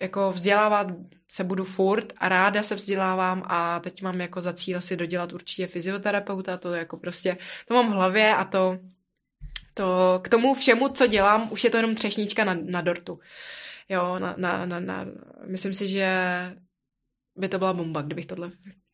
[0.00, 0.86] jako vzdělávat
[1.28, 5.32] se budu furt a ráda se vzdělávám a teď mám jako za cíl si dodělat
[5.32, 7.36] určitě fyzioterapeuta, to jako prostě,
[7.68, 8.78] to mám v hlavě a to,
[9.74, 13.20] to k tomu všemu, co dělám, už je to jenom třešnička na, na dortu.
[13.88, 15.06] Jo, na, na, na, na,
[15.46, 16.08] myslím si, že
[17.38, 18.52] by to byla bomba, kdybych tohle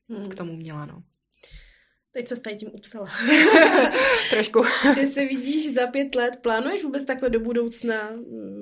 [0.08, 0.28] hmm.
[0.28, 1.02] k tomu měla, no.
[2.14, 3.08] Teď se s tím upsala.
[4.30, 4.62] Trošku.
[4.94, 6.36] Ty se vidíš za pět let?
[6.42, 8.10] Plánuješ vůbec takhle do budoucna?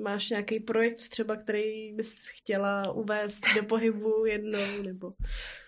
[0.03, 4.81] Máš nějaký projekt třeba, který bys chtěla uvést do pohybu jednou?
[4.85, 5.13] Nebo...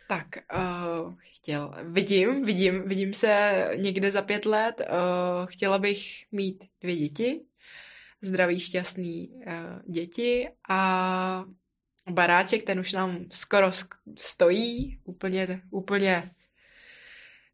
[0.07, 4.81] Tak, uh, chtěl, vidím, vidím, vidím se někde za pět let.
[4.81, 6.01] Uh, chtěla bych
[6.31, 7.41] mít dvě děti,
[8.21, 11.45] zdraví, šťastný uh, děti a
[12.09, 13.71] baráček, ten už nám skoro
[14.17, 16.31] stojí, úplně, úplně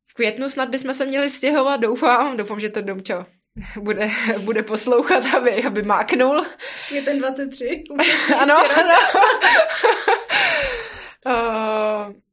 [0.08, 3.26] v květnu snad bychom se měli stěhovat, doufám, doufám, že to domčo
[3.80, 4.10] bude,
[4.40, 6.46] bude poslouchat, aby, aby máknul.
[6.92, 7.84] Je ten 23.
[8.38, 8.96] ano, ano.
[11.26, 12.14] uh,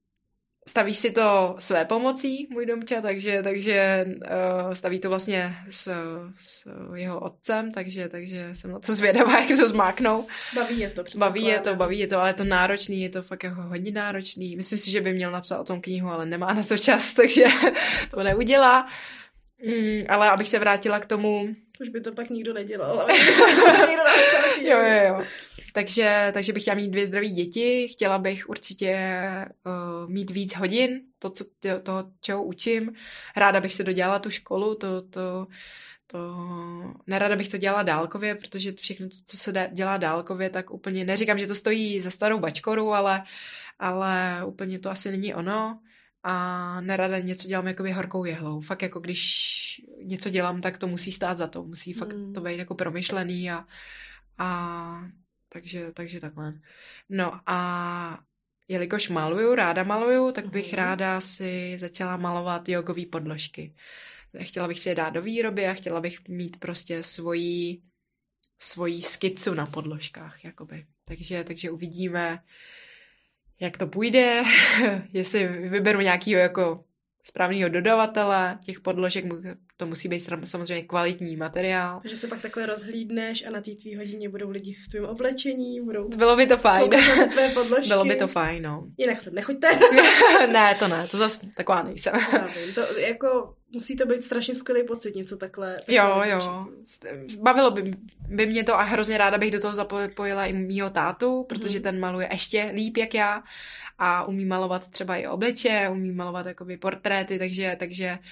[0.69, 5.93] staví si to své pomocí, můj domča, takže, takže uh, staví to vlastně s,
[6.37, 10.27] s jeho otcem, takže, takže jsem na to zvědavá, jak to zmáknou.
[10.55, 11.05] Baví je to.
[11.17, 13.93] Baví je to, baví je to, ale je to náročný, je to fakt jako hodně
[13.93, 14.57] náročný.
[14.57, 17.45] Myslím si, že by měl napsat o tom knihu, ale nemá na to čas, takže
[18.11, 18.89] to neudělá.
[19.67, 21.55] Mm, ale abych se vrátila k tomu...
[21.81, 23.09] Už by to pak nikdo nedělal.
[24.63, 25.25] jo, jo, jo.
[25.73, 28.97] Takže, takže bych chtěla mít dvě zdraví děti, chtěla bych určitě
[29.67, 31.45] uh, mít víc hodin, to, co,
[31.83, 32.93] toho, čeho učím.
[33.37, 35.47] Ráda bych se dodělala tu školu, to, to,
[36.07, 36.19] to,
[37.07, 41.39] nerada bych to dělala dálkově, protože všechno, to, co se dělá dálkově, tak úplně, neříkám,
[41.39, 43.23] že to stojí za starou bačkoru, ale,
[43.79, 45.81] ale úplně to asi není ono.
[46.23, 48.61] A nerada něco dělám jakoby horkou jehlou.
[48.61, 51.65] Fakt jako když něco dělám, tak to musí stát za to.
[51.65, 52.33] Musí fakt mm.
[52.33, 53.67] to být jako promyšlený a,
[54.39, 55.01] a
[55.49, 56.61] takže, takže takhle.
[57.09, 58.19] No a
[58.69, 60.77] jelikož maluju, ráda maluju, tak bych mm.
[60.77, 63.75] ráda si začala malovat jogové podložky.
[64.43, 67.83] Chtěla bych si je dát do výroby a chtěla bych mít prostě svoji,
[68.59, 70.87] svoji skicu na podložkách, jakoby.
[71.05, 72.39] Takže, takže uvidíme,
[73.61, 74.43] jak to půjde,
[75.13, 76.85] jestli vyberu nějakýho jako
[77.23, 79.25] správného dodavatele těch podložek,
[79.79, 82.01] to musí být samozřejmě kvalitní materiál.
[82.03, 85.81] Takže se pak takhle rozhlídneš a na té tvý hodině budou lidi v tvém oblečení,
[85.81, 86.09] budou...
[86.09, 86.91] Bylo by to fajn.
[87.33, 87.89] tvé podložky.
[87.89, 88.85] Bylo by to fajn, no.
[88.99, 89.69] Jinak se nechoďte.
[90.53, 92.13] ne, to ne, to zase taková nejsem.
[92.33, 95.77] Já vím, to jako musí to být strašně skvělý pocit něco takhle.
[95.87, 96.67] takhle jo, jo.
[97.41, 97.93] Bavilo by,
[98.29, 101.83] by mě to a hrozně ráda bych do toho zapojila i mýho tátu, protože mm.
[101.83, 103.43] ten maluje ještě líp jak já
[103.99, 108.27] a umí malovat třeba i obliče, umí malovat jakoby portréty, takže, takže uh,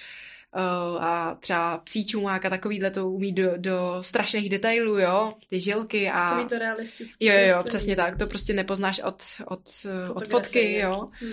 [1.01, 6.11] a třeba psí čumák a takovýhle to umí do, do strašných detailů, jo, ty žilky
[6.11, 6.31] a...
[6.31, 7.27] Takový to realisticky.
[7.27, 9.69] Jo, jo, přesně tak, to prostě nepoznáš od, od,
[10.15, 11.09] od fotky, jo.
[11.13, 11.33] Hmm.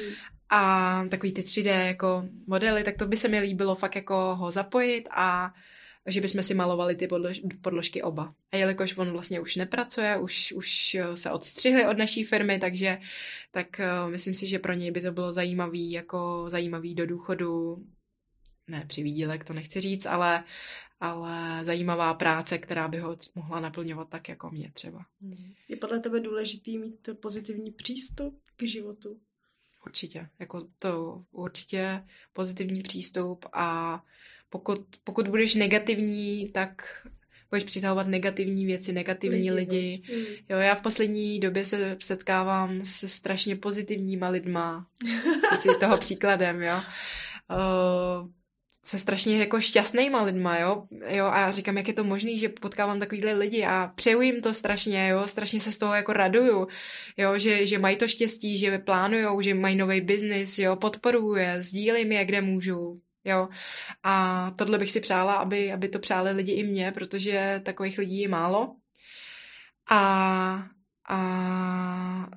[0.50, 4.52] A takový ty 3D jako modely, tak to by se mi líbilo fakt jako ho
[4.52, 5.54] zapojit a
[6.06, 8.34] že bychom si malovali ty podlož, podložky oba.
[8.52, 12.98] A jelikož on vlastně už nepracuje, už, už se odstřihli od naší firmy, takže
[13.52, 17.84] tak myslím si, že pro něj by to bylo zajímavý, jako zajímavý do důchodu,
[18.68, 20.44] ne přivídělek, to nechci říct, ale,
[21.00, 25.06] ale zajímavá práce, která by ho mohla naplňovat tak jako mě třeba.
[25.22, 25.54] Hmm.
[25.70, 29.20] Je podle tebe důležitý mít pozitivní přístup k životu?
[29.86, 34.00] Určitě, jako to určitě pozitivní přístup a
[34.50, 37.08] pokud, pokud budeš negativní, tak
[37.50, 39.72] budeš přitahovat negativní věci, negativní lidi.
[39.72, 40.04] lidi.
[40.18, 40.36] Mm.
[40.50, 44.88] Jo, já v poslední době se setkávám se strašně pozitivníma lidma.
[45.58, 46.82] Jsi toho příkladem, jo.
[47.50, 48.30] Uh,
[48.86, 50.84] se strašně jako šťastnýma lidma, jo?
[51.08, 54.54] jo, a říkám, jak je to možné, že potkávám takovýhle lidi a přeju jim to
[54.54, 56.68] strašně, jo, strašně se z toho jako raduju,
[57.18, 61.64] jo, že, že mají to štěstí, že plánujou, že mají nový biznis, jo, podporuju je,
[61.64, 63.50] sdílím je, kde můžu, Jo.
[64.04, 68.20] A tohle bych si přála, aby, aby to přáli lidi i mě, protože takových lidí
[68.20, 68.76] je málo.
[69.90, 70.68] A,
[71.10, 72.30] a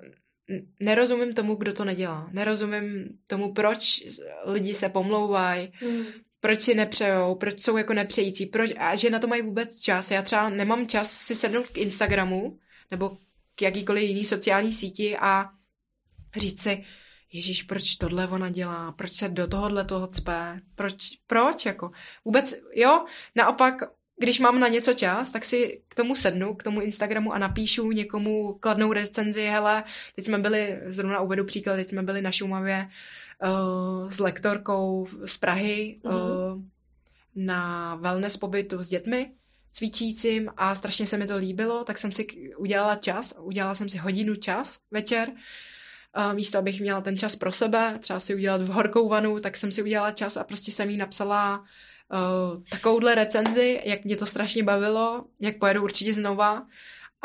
[0.80, 2.28] nerozumím tomu, kdo to nedělá.
[2.32, 4.02] Nerozumím tomu, proč
[4.44, 6.04] lidi se pomlouvají, hmm.
[6.40, 10.10] Proč si nepřejou, proč jsou jako nepřející, proč, a že na to mají vůbec čas.
[10.10, 12.58] Já třeba nemám čas si sednout k Instagramu
[12.90, 13.18] nebo
[13.54, 15.50] k jakýkoliv jiný sociální síti a
[16.36, 16.84] říct si,
[17.32, 20.94] Ježíš, proč tohle ona dělá, proč se do tohohle toho cpe, proč,
[21.26, 21.90] proč, jako,
[22.24, 23.74] vůbec, jo, naopak,
[24.18, 27.92] když mám na něco čas, tak si k tomu sednu, k tomu Instagramu a napíšu
[27.92, 32.84] někomu kladnou recenzi, hele, teď jsme byli, zrovna uvedu příklad, teď jsme byli na Šumavě
[32.84, 32.90] uh,
[34.08, 36.54] s lektorkou z Prahy mm-hmm.
[36.54, 36.62] uh,
[37.34, 39.32] na wellness pobytu s dětmi,
[39.72, 43.98] cvičícím a strašně se mi to líbilo, tak jsem si udělala čas, udělala jsem si
[43.98, 45.32] hodinu čas večer,
[46.14, 49.56] a místo, abych měla ten čas pro sebe, třeba si udělat v horkou vanu, tak
[49.56, 54.26] jsem si udělala čas a prostě jsem jí napsala uh, takovouhle recenzi, jak mě to
[54.26, 56.66] strašně bavilo, jak pojedu určitě znova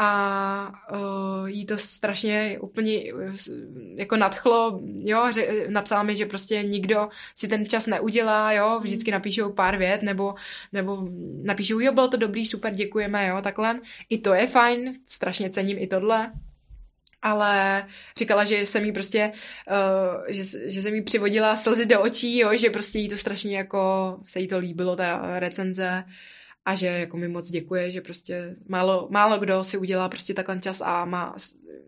[0.04, 3.36] a uh, jí to strašně úplně uh,
[3.96, 9.12] jako nadchlo, jo, ře, napsala mi, že prostě nikdo si ten čas neudělá, jo, vždycky
[9.12, 10.36] napíšou pár vět, nebo,
[10.74, 11.08] nebo
[11.44, 13.80] napíšou, jo, bylo to dobrý, super, děkujeme, jo, takhle.
[14.10, 16.32] I to je fajn, strašně cením i tohle,
[17.22, 17.86] ale
[18.18, 19.32] říkala, že jsem jí prostě,
[19.70, 23.58] uh, že, že jsem jí přivodila slzy do očí, jo, že prostě jí to strašně
[23.58, 26.04] jako, se jí to líbilo, ta recenze
[26.65, 30.60] a že jako mi moc děkuje, že prostě málo, málo kdo si udělá prostě takhle
[30.60, 31.36] čas a má,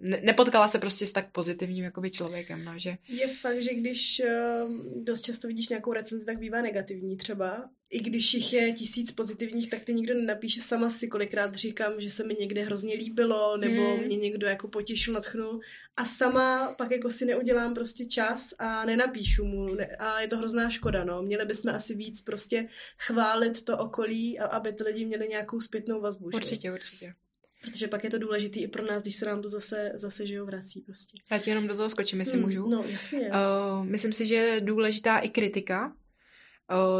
[0.01, 2.97] ne, nepotkala se prostě s tak pozitivním jakoby člověkem, no, že...
[3.07, 7.99] Je fakt, že když uh, dost často vidíš nějakou recenzi, tak bývá negativní třeba i
[7.99, 10.61] když jich je tisíc pozitivních, tak ty nikdo nenapíše.
[10.61, 14.05] Sama si kolikrát říkám, že se mi někde hrozně líbilo, nebo hmm.
[14.05, 15.59] mě někdo jako potěšil, natchnul.
[15.97, 19.77] A sama pak jako si neudělám prostě čas a nenapíšu mu.
[19.99, 21.21] A je to hrozná škoda, no.
[21.21, 26.25] Měli bychom asi víc prostě chválit to okolí, aby ty lidi měli nějakou zpětnou vazbu.
[26.25, 26.73] Určitě, že?
[26.73, 27.13] určitě.
[27.61, 30.33] Protože pak je to důležité i pro nás, když se nám to zase, zase že
[30.33, 31.17] jo, vrací prostě.
[31.31, 32.69] Já ti jenom do toho skočím, jestli hmm, můžu.
[32.69, 33.19] No, jasně.
[33.19, 35.93] Uh, myslím si, že je důležitá i kritika,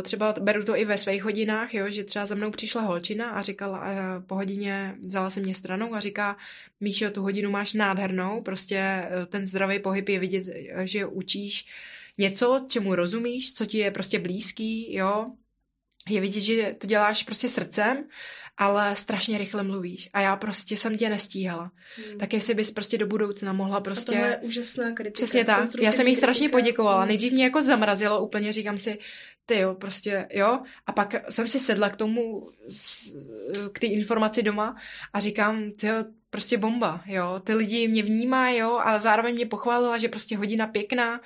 [0.03, 3.41] třeba beru to i ve svých hodinách, jo, že třeba za mnou přišla holčina a
[3.41, 3.83] říkala,
[4.27, 6.37] po hodině vzala se mě stranou a říká,
[6.79, 10.43] Míšo, tu hodinu máš nádhernou, prostě e, ten zdravý pohyb je vidět,
[10.83, 11.65] že učíš
[12.17, 15.31] něco, čemu rozumíš, co ti je prostě blízký, jo,
[16.09, 18.03] je vidět, že to děláš prostě srdcem,
[18.57, 20.09] ale strašně rychle mluvíš.
[20.13, 21.71] A já prostě jsem tě nestíhala.
[21.95, 22.17] Hmm.
[22.17, 24.17] Tak jestli bys prostě do budoucna mohla prostě...
[24.17, 25.13] A to je úžasná kritika.
[25.13, 25.69] Přesně tak.
[25.81, 26.99] Já jsem jí strašně poděkovala.
[26.99, 27.07] Hmm.
[27.07, 28.97] Nejdřív mě jako zamrazilo úplně, říkám si,
[29.45, 30.59] ty jo, prostě, jo.
[30.85, 32.49] A pak jsem si sedla k tomu,
[33.73, 34.75] k té informaci doma
[35.13, 35.95] a říkám, ty jo,
[36.29, 37.39] prostě bomba, jo.
[37.43, 41.21] Ty lidi mě vnímají, jo, ale zároveň mě pochválila, že prostě hodina pěkná,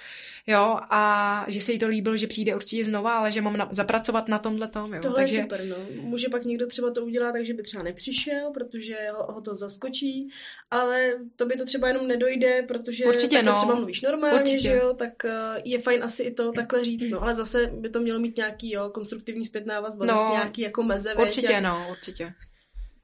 [0.48, 3.68] jo, a že se jí to líbilo, že přijde určitě znova, ale že mám na,
[3.72, 5.00] zapracovat na tomhle tom, jo.
[5.02, 5.38] Tohle takže...
[5.38, 5.76] je super, no.
[6.02, 10.30] Může pak někdo třeba to udělat takže by třeba nepřišel, protože ho, ho to zaskočí,
[10.72, 13.56] ale to by to třeba jenom nedojde, protože určitě, no.
[13.56, 14.60] třeba mluvíš normálně, určitě.
[14.60, 15.32] že jo, tak uh,
[15.64, 18.72] je fajn asi i to takhle říct, no, ale zase by to mělo mít nějaký,
[18.72, 21.62] jo, konstruktivní zpětná vazba, no, zase nějaký jako meze, Určitě, větě.
[21.62, 22.24] no, určitě.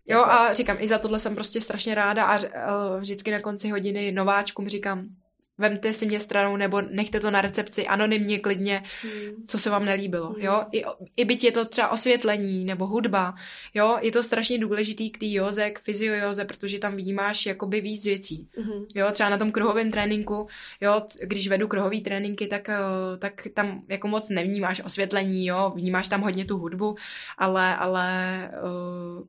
[0.07, 0.31] Jo jako...
[0.31, 4.11] a říkám, i za tohle jsem prostě strašně ráda a uh, vždycky na konci hodiny
[4.11, 5.07] nováčkům říkám,
[5.57, 9.45] vemte si mě stranou nebo nechte to na recepci anonymně, klidně, hmm.
[9.47, 10.41] co se vám nelíbilo, hmm.
[10.41, 10.63] jo.
[10.71, 10.83] I,
[11.17, 13.35] I byť je to třeba osvětlení nebo hudba,
[13.73, 18.05] jo, je to strašně důležitý k té józe, k fyziojóze, protože tam vnímáš jakoby víc
[18.05, 18.85] věcí, hmm.
[18.95, 20.47] jo, třeba na tom kruhovém tréninku,
[20.81, 22.77] jo, když vedu kruhový tréninky, tak, eh,
[23.19, 26.95] tak tam jako moc nevnímáš osvětlení, jo, vnímáš tam hodně tu hudbu,
[27.37, 29.25] ale, ale uh,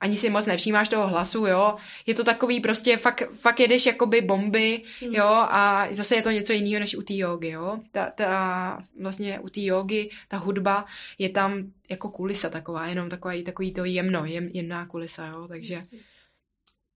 [0.00, 1.76] ani si moc nevšímáš toho hlasu, jo.
[2.06, 5.14] Je to takový prostě, fakt, fakt jedeš jakoby bomby, mm.
[5.14, 7.80] jo, a zase je to něco jiného než u té jogy, jo.
[7.90, 10.86] Ta, ta, vlastně u té jogy, ta hudba
[11.18, 15.76] je tam jako kulisa taková, jenom takový, takový to jemno, jem, jemná kulisa, jo, takže,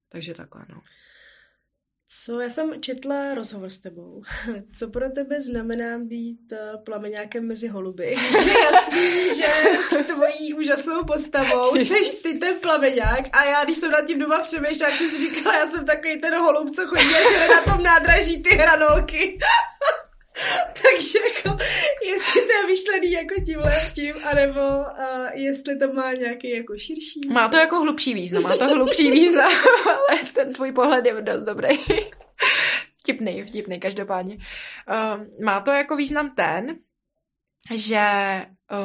[0.09, 0.81] takže takhle, no.
[2.13, 4.23] Co, já jsem četla rozhovor s tebou.
[4.79, 8.07] Co pro tebe znamená být eh, plameňákem mezi holuby?
[8.47, 9.47] Je jasný, že
[9.91, 14.39] s tvojí úžasnou postavou jsi ty ten plameňák a já, když jsem nad tím doma
[14.39, 17.75] přemýšlela, tak jsem si říkala, já jsem takový ten holub, co chodí a že na
[17.75, 19.39] tom nádraží ty hranolky.
[20.91, 21.59] Takže jako,
[22.05, 27.21] jestli to je myšlený jako tímhle tím, anebo uh, jestli to má nějaký jako širší.
[27.33, 29.53] Má to jako hlubší význam, má to hlubší význam,
[29.87, 31.69] ale ten tvůj pohled je dost dobrý.
[32.99, 34.37] vtipný, vtipný, každopádně.
[34.37, 36.77] Uh, má to jako význam ten,
[37.75, 38.01] že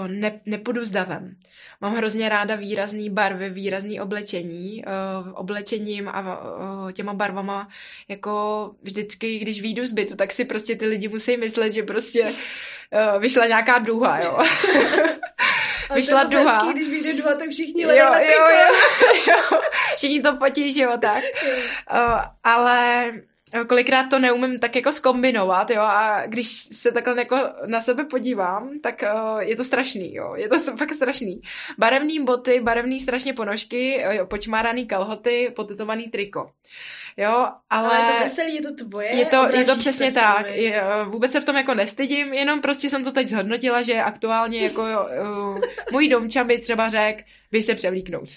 [0.08, 1.36] ne, nepůjdu s davem.
[1.82, 4.84] Mám hrozně ráda výrazný barvy, výrazný oblečení.
[4.86, 7.68] Uh, oblečením a uh, těma barvama
[8.08, 12.24] jako vždycky, když výjdu z bytu, tak si prostě ty lidi musí myslet, že prostě
[12.24, 14.40] uh, vyšla nějaká duha, jo.
[15.94, 16.54] vyšla duha.
[16.54, 18.46] Hezký, když vyjde duha, tak všichni jo, jo, jo,
[19.28, 19.60] jo,
[19.96, 21.24] všichni to potí, že jo, tak.
[21.94, 23.12] Uh, ale
[23.68, 28.80] kolikrát to neumím tak jako skombinovat, jo, a když se takhle jako na sebe podívám,
[28.84, 31.42] tak uh, je to strašný, jo, je to fakt strašný.
[31.78, 36.52] Barevný boty, barevný strašně ponožky, jo, počmáraný kalhoty, potetovaný triko.
[37.18, 37.98] Jo, ale...
[37.98, 39.16] Ale to veselý, je to tvoje?
[39.16, 40.56] Je to, je to přesně tak.
[40.56, 44.60] Je, vůbec se v tom jako nestydím, jenom prostě jsem to teď zhodnotila, že aktuálně
[44.60, 45.60] jako uh,
[45.92, 48.30] můj domča mi třeba řekl, vy se převlíknout.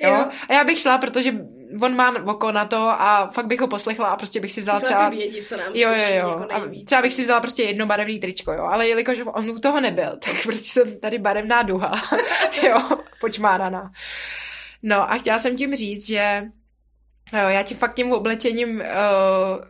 [0.00, 0.08] Jo?
[0.08, 0.26] jo?
[0.48, 1.32] A já bych šla, protože
[1.80, 4.80] on má oko na to a fakt bych ho poslechla a prostě bych si vzala
[4.80, 5.08] třeba...
[5.08, 6.46] Vědět, co nám jo, jo, jo.
[6.50, 8.62] Jako a třeba bych si vzala prostě jedno barevný tričko, jo.
[8.62, 12.02] Ale jelikož on u toho nebyl, tak prostě jsem tady barevná duha,
[12.62, 12.78] jo,
[13.20, 13.90] počmáraná.
[14.82, 16.44] No a chtěla jsem tím říct, že
[17.32, 19.64] jo, já ti fakt tím oblečením uh,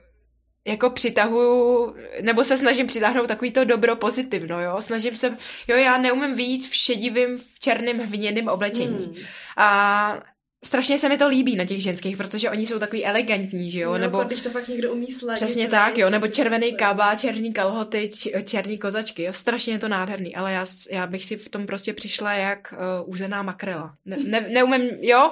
[0.66, 4.76] jako přitahuju, nebo se snažím přitáhnout takový to dobro pozitivno, jo.
[4.80, 5.36] Snažím se,
[5.68, 9.04] jo, já neumím výjít v šedivým, v černém, hnědém oblečení.
[9.04, 9.14] Hmm.
[9.56, 10.33] A
[10.64, 13.92] strašně se mi to líbí na těch ženských, protože oni jsou takový elegantní, že jo?
[13.92, 15.44] No, nebo když to fakt někdo umí sladit.
[15.44, 18.10] Přesně tak, jo, nebo červený kába, černý kalhoty,
[18.44, 21.92] černý kozačky, jo, strašně je to nádherný, ale já, já bych si v tom prostě
[21.92, 23.94] přišla jak uh, uzená makrela.
[24.04, 25.30] Ne, ne, neumím, jo,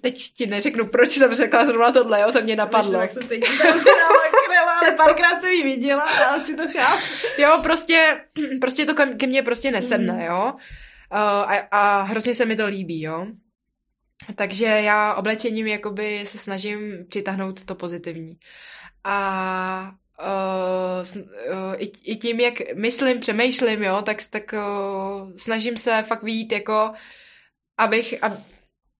[0.00, 3.00] teď ti neřeknu, proč jsem řekla zrovna tohle, jo, to mě napadlo.
[3.00, 7.02] Jak se cítím, makrela, ale párkrát jsem ji viděla a asi to chápu.
[7.38, 8.20] Jo, prostě,
[8.60, 10.20] prostě to ke mně prostě nesedne, mm.
[10.20, 10.52] jo.
[11.12, 13.26] Uh, a, a hrozně se mi to líbí, jo.
[14.34, 18.38] Takže já oblečením jakoby se snažím přitáhnout to pozitivní.
[19.04, 26.02] A uh, uh, i, i tím, jak myslím, přemýšlím, jo, tak, tak uh, snažím se
[26.02, 26.92] fakt výjít jako,
[27.78, 28.32] abych, ab,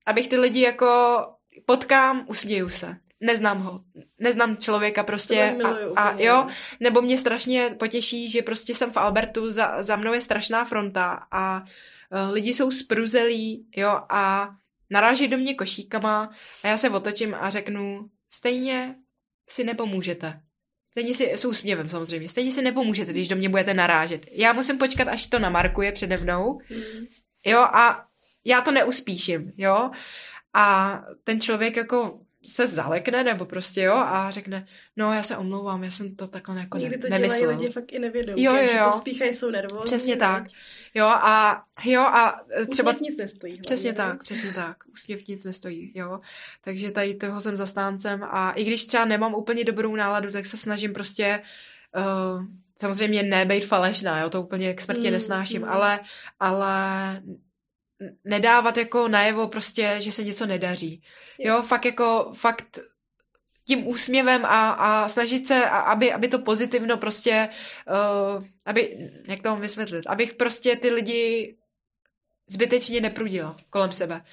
[0.07, 1.18] abych ty lidi jako
[1.66, 2.96] potkám, usměju se.
[3.20, 3.81] Neznám ho.
[4.18, 5.59] Neznám člověka prostě
[5.96, 6.46] a, a jo,
[6.81, 11.26] nebo mě strašně potěší, že prostě jsem v Albertu, za, za mnou je strašná fronta
[11.31, 14.50] a uh, lidi jsou spruzelí, jo, a
[14.90, 16.31] naráží do mě košíkama
[16.62, 18.94] a já se otočím a řeknu, stejně
[19.48, 20.40] si nepomůžete.
[20.90, 24.27] Stejně si, s úsměvem samozřejmě, stejně si nepomůžete, když do mě budete narážet.
[24.33, 27.06] Já musím počkat, až to namarkuje přede mnou, mm.
[27.46, 28.06] jo, a
[28.44, 29.90] já to neuspíším, jo.
[30.54, 34.66] A ten člověk jako se zalekne, nebo prostě jo, a řekne,
[34.96, 37.40] no já se omlouvám, já jsem to takhle jako Někdy to nemyslel.
[37.40, 38.84] dělají lidi fakt i nevědomky, Jo, jo, že jo.
[38.84, 39.84] pospíchají, jsou nervózní.
[39.84, 40.44] Přesně tak.
[40.94, 43.52] Jo, a jo, a třeba Úsměv nic nestojí.
[43.52, 43.96] hlavně, Přesně veď.
[43.96, 44.76] tak, přesně tak.
[44.92, 46.20] Úsměv nic nestojí, jo.
[46.64, 50.56] Takže tady toho jsem zastáncem a i když třeba nemám úplně dobrou náladu, tak se
[50.56, 51.42] snažím prostě
[51.96, 52.44] uh,
[52.76, 55.68] samozřejmě nebejt falešná, jo, to úplně k smrti Mm, nesnáším, mm.
[55.68, 56.00] ale,
[56.40, 56.72] ale
[58.25, 61.03] nedávat jako najevo prostě, že se něco nedaří.
[61.38, 61.55] Jo.
[61.57, 62.79] Jo, fakt jako, fakt
[63.65, 67.49] tím úsměvem a, a snažit se, a- aby, aby to pozitivno prostě,
[67.88, 71.57] uh, aby, jak to mám vysvětlit, abych prostě ty lidi
[72.49, 74.25] zbytečně neprudila kolem sebe.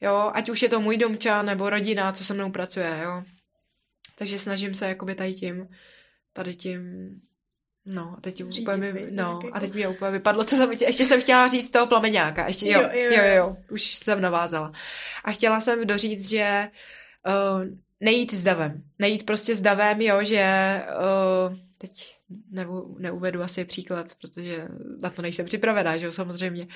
[0.00, 3.22] Jo, ať už je to můj domča nebo rodina, co se mnou pracuje, jo.
[4.18, 5.68] Takže snažím se jakoby tady tím,
[6.32, 6.80] tady tím,
[7.84, 9.60] no a teď Řídit, úplně mi, no a jako.
[9.60, 12.88] teď mě úplně vypadlo, co jsem, ještě jsem chtěla říct toho plameňáka, ještě jo, Jo,
[12.92, 14.72] jo, jo, jo, už jsem navázala.
[15.24, 16.68] A chtěla jsem doříct, že
[17.26, 17.64] uh,
[18.00, 20.80] nejít s davem, nejít prostě s davem, jo, že
[21.50, 22.16] uh, teď
[22.50, 24.68] nevu, neuvedu asi příklad, protože
[25.00, 26.66] na to nejsem připravená, že jo, samozřejmě.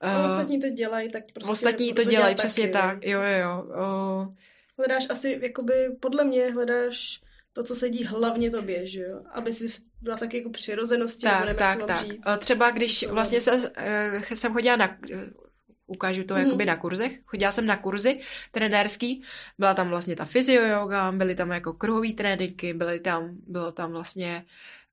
[0.00, 1.52] A Uh, ostatní to dělají, tak prostě...
[1.52, 3.64] ostatní to dělají, přesně taky, tak, jo, jo, jo.
[3.64, 4.34] Uh,
[4.78, 7.20] Hledáš asi, jakoby, podle mě hledáš
[7.52, 9.22] to, co sedí hlavně tobě, že jo?
[9.32, 9.68] Aby si
[10.00, 11.98] byla taky jako přirozenosti, nebo tak, nevím, tak, tak.
[12.06, 12.26] říct.
[12.26, 15.20] Uh, třeba když vlastně se, uh, jsem chodila na, uh,
[15.86, 16.44] ukážu to Mhm.
[16.44, 18.20] jakoby na kurzech, chodila jsem na kurzy
[18.52, 19.22] trenérský,
[19.58, 24.44] byla tam vlastně ta fyzioyoga, byly tam jako kruhový tréninky, byly tam, bylo tam vlastně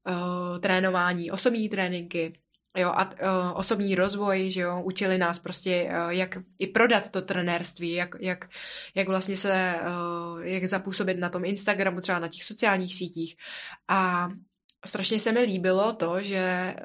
[0.10, 2.34] uh, trénování, osobní tréninky,
[2.78, 3.20] jo, a uh,
[3.54, 8.50] osobní rozvoj, že jo, učili nás prostě, uh, jak i prodat to trenérství, jak, jak,
[8.96, 13.36] jak vlastně se, uh, jak zapůsobit na tom Instagramu, třeba na těch sociálních sítích.
[13.88, 14.30] A
[14.86, 16.76] strašně se mi líbilo to, že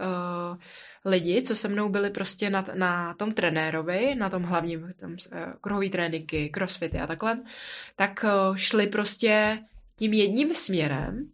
[1.04, 5.16] lidi, co se mnou byli prostě na, na tom trenérovi, na tom hlavním, tam uh,
[5.60, 7.38] kruhový tréninky, crossfity a takhle,
[7.96, 8.24] tak
[8.56, 9.58] šli prostě
[9.98, 11.30] tím jedním směrem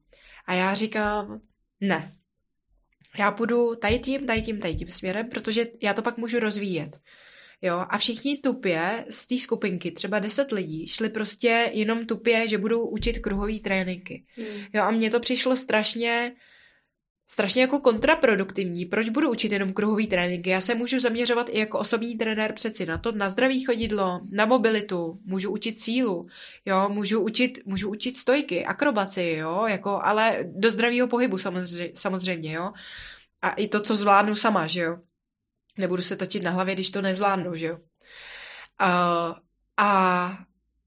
[0.46, 1.40] a já říkám,
[1.80, 2.12] ne,
[3.18, 6.98] já půjdu tady tím, tady tím, tady tím směrem, protože já to pak můžu rozvíjet.
[7.62, 12.58] Jo, a všichni tupě z té skupinky, třeba 10 lidí, šli prostě jenom tupě, že
[12.58, 14.24] budou učit kruhový tréninky.
[14.36, 14.46] Hmm.
[14.74, 16.32] Jo, a mně to přišlo strašně,
[17.30, 18.84] strašně jako kontraproduktivní.
[18.84, 20.50] Proč budu učit jenom kruhový tréninky?
[20.50, 24.46] Já se můžu zaměřovat i jako osobní trenér přeci na to, na zdravý chodidlo, na
[24.46, 26.26] mobilitu, můžu učit sílu,
[26.66, 32.52] jo, můžu učit, můžu učit stojky, akrobaci, jo, jako, ale do zdravého pohybu samozřejmě, samozřejmě,
[32.52, 32.72] jo.
[33.42, 34.98] A i to, co zvládnu sama, že jo.
[35.78, 37.78] Nebudu se točit na hlavě, když to nezvládnu, že jo.
[38.78, 39.36] A,
[39.76, 40.38] a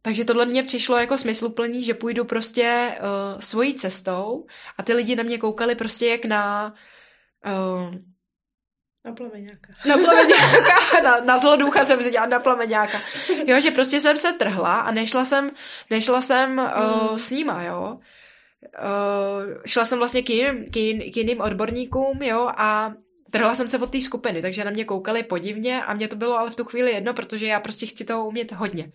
[0.02, 4.46] takže tohle mě přišlo jako smysluplný, že půjdu prostě uh, svojí cestou
[4.78, 6.74] a ty lidi na mě koukali prostě jak na
[7.46, 7.96] uh,
[9.06, 9.74] Na plameňáka.
[9.86, 13.02] na plameňáka, na, na zloducha jsem si dělala na plameňáka.
[13.46, 15.52] Jo, že prostě jsem se trhla a nešla jsem,
[15.90, 17.18] nešla jsem uh, Hmm.
[17.18, 18.00] s nima, jo.
[18.84, 22.94] Uh, šla jsem vlastně k jiným, k, jin, k jiným odborníkům, jo, a
[23.32, 26.38] trhla jsem se od té skupiny, takže na mě koukali podivně a mě to bylo
[26.38, 28.92] ale v tu chvíli jedno, protože já prostě chci toho umět hodně.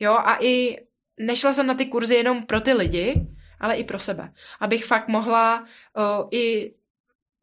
[0.00, 0.78] Jo, a i
[1.18, 3.26] nešla jsem na ty kurzy jenom pro ty lidi,
[3.60, 4.32] ale i pro sebe.
[4.60, 6.74] Abych fakt mohla uh, i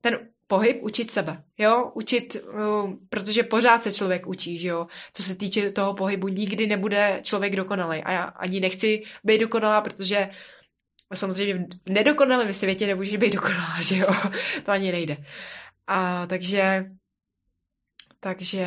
[0.02, 5.24] ten pohyb učit sebe, jo, učit, uh, protože pořád se člověk učí, že jo, co
[5.24, 10.30] se týče toho pohybu, nikdy nebude člověk dokonalý a já ani nechci být dokonalá, protože
[11.14, 14.08] samozřejmě v nedokonalém světě nemůže být dokonalá, že jo,
[14.66, 15.18] to ani nejde.
[15.88, 16.86] A takže
[18.20, 18.66] takže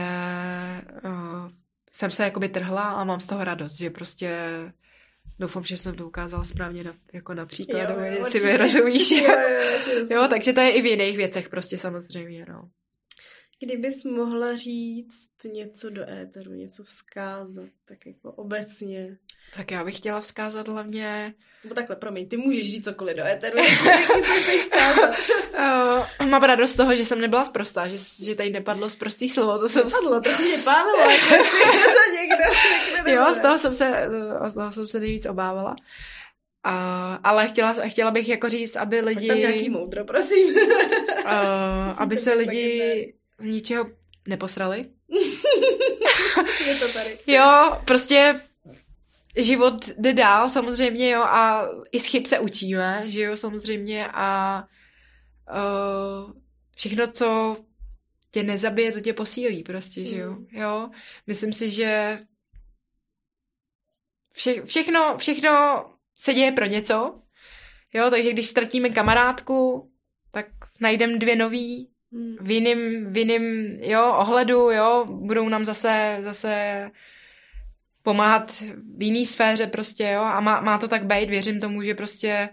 [1.04, 1.50] uh,
[1.92, 4.38] jsem se jakoby trhla a mám z toho radost, že prostě
[5.38, 9.10] doufám, že jsem to ukázala správně na, jako na příkladu, Jo, jo, jestli mi rozumíš.
[9.22, 10.04] Jo, jo.
[10.10, 12.70] Jo, takže to je i v jiných věcech prostě samozřejmě, no.
[13.60, 19.18] Kdybys mohla říct něco do éteru, něco vzkázat, tak jako obecně.
[19.56, 21.34] Tak já bych chtěla vzkázat hlavně...
[21.64, 23.58] Nebo takhle, promiň, ty můžeš říct cokoliv do éteru,
[24.26, 25.10] co chceš vzkázat.
[26.20, 29.58] Uh, mám radost z toho, že jsem nebyla zprostá, že, že tady nepadlo zprostý slovo,
[29.58, 29.82] to jsem...
[29.82, 32.44] Padlo, trochu mě pálilo, jako to někdo,
[32.96, 34.08] někdo Jo, z toho jsem se,
[34.46, 35.76] z toho jsem se nejvíc obávala.
[36.64, 39.28] A, ale chtěla, chtěla bych jako říct, aby Tak lidi...
[39.28, 40.56] tam nějaký moudro, prosím.
[41.24, 41.32] uh,
[41.96, 43.86] aby to se lidi z ničeho
[44.28, 44.86] neposrali.
[46.66, 47.18] je to tady.
[47.26, 48.40] Jo, prostě
[49.38, 54.64] život jde dál samozřejmě, jo, a i z chyb se učíme, že jo, samozřejmě a
[55.52, 56.32] uh,
[56.76, 57.56] všechno, co
[58.30, 60.46] tě nezabije, to tě posílí prostě, že jo, Mm.
[60.50, 60.90] jo.
[61.26, 62.18] Myslím si, že
[64.32, 65.84] vše, všechno, všechno
[66.16, 67.22] se děje pro něco,
[67.94, 69.90] jo, takže když ztratíme kamarádku,
[70.30, 70.46] tak
[70.80, 72.36] najdem dvě nový, Hmm.
[72.40, 73.42] v jiným, v jiným
[73.82, 76.90] jo, ohledu, jo, budou nám zase, zase
[78.08, 78.62] pomáhat
[78.96, 82.48] v jiný sféře prostě, jo, a má, má to tak být, věřím tomu, že prostě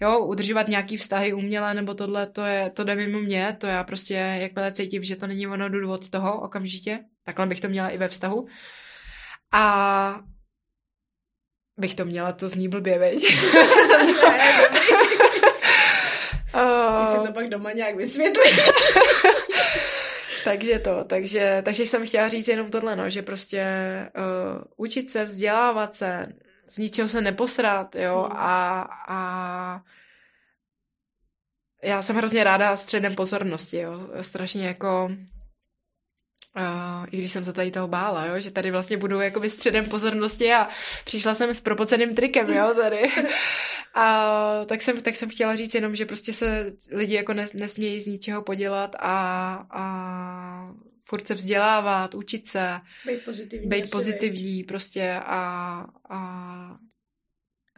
[0.00, 3.84] jo, udržovat nějaký vztahy uměle nebo tohle, to, je, to jde mimo mě, to já
[3.84, 7.88] prostě jakmile cítím, že to není ono, jdu od toho okamžitě, takhle bych to měla
[7.88, 8.46] i ve vztahu.
[9.52, 10.20] A
[11.76, 13.24] bych to měla, to zní blbě, veď?
[16.54, 18.50] Uh, si to pak doma nějak vysvětlí.
[20.44, 23.64] takže to, takže, takže jsem chtěla říct jenom tohle, no, že prostě
[24.16, 26.26] uh, učit se, vzdělávat se,
[26.68, 28.36] z ničeho se neposrat, jo, hmm.
[28.36, 29.82] a, a
[31.82, 35.10] já jsem hrozně ráda středem pozornosti, jo, strašně jako
[36.56, 39.84] Uh, I když jsem se tady toho bála, jo, že tady vlastně budu jako středem
[39.84, 40.68] pozornosti a
[41.04, 43.02] přišla jsem s propoceným trikem, jo, tady.
[43.94, 48.00] A tak jsem, tak jsem chtěla říct jenom, že prostě se lidi jako nes, nesmějí
[48.00, 50.74] z ničeho podělat a, a
[51.04, 52.80] furt se vzdělávat, učit se.
[53.06, 53.68] Být pozitivní.
[53.68, 56.76] Být pozitivní prostě a, a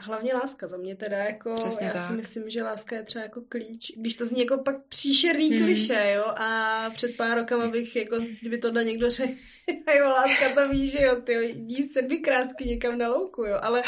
[0.05, 2.07] Hlavně láska za mě teda, jako Přesně já tak.
[2.07, 5.65] si myslím, že láska je třeba jako klíč, když to zní jako pak příšerný hmm.
[5.65, 9.33] kliše, jo, a před pár rokama bych, jako, kdyby tohle někdo řekl,
[9.99, 13.83] jo, láska to ví, že jo, ty jdi sedmi krásky někam na louku, jo, ale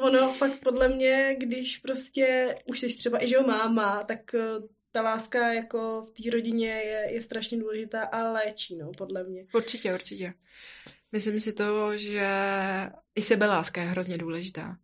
[0.00, 4.40] ono fakt podle mě, když prostě už jsi třeba i, že jo, máma, tak eh,
[4.92, 9.46] ta láska jako v té rodině je, je strašně důležitá a léčí, no, podle mě.
[9.54, 10.34] Určitě, určitě.
[11.12, 12.28] Myslím si to, že
[13.14, 14.76] i sebeláska je hrozně důležitá.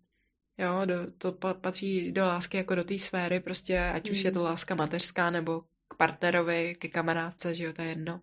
[0.58, 4.12] Jo, do, to patří do lásky jako do té sféry, prostě ať mm.
[4.12, 4.48] už je to hmm.
[4.48, 8.20] láska mateřská nebo k partnerovi, ke kamarádce, že jo, to je jedno.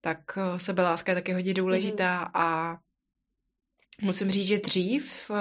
[0.00, 2.30] Tak eh, sebeláska je taky hodně důležitá mm.
[2.34, 2.78] a
[4.02, 5.36] Musím říct, že dřív uh,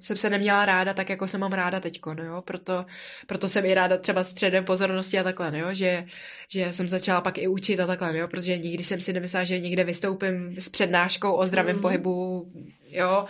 [0.00, 2.86] jsem se neměla ráda tak, jako se mám ráda teďko, no jo, proto,
[3.26, 6.06] proto jsem i ráda třeba středem pozornosti a takhle, no jo, že,
[6.48, 9.44] že jsem začala pak i učit a takhle, no jo, protože nikdy jsem si nemyslela,
[9.44, 11.82] že někde vystoupím s přednáškou o zdravém mm.
[11.82, 12.46] pohybu,
[12.88, 13.26] jo,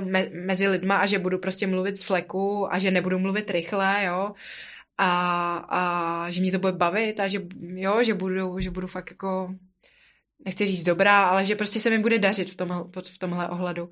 [0.00, 4.04] me, mezi lidma a že budu prostě mluvit z fleku a že nebudu mluvit rychle,
[4.04, 4.32] jo,
[4.98, 9.10] a, a že mě to bude bavit a že, jo, že budu, že budu fakt
[9.10, 9.54] jako
[10.44, 13.90] nechci říct dobrá, ale že prostě se mi bude dařit v, tomhle, v tomhle ohledu.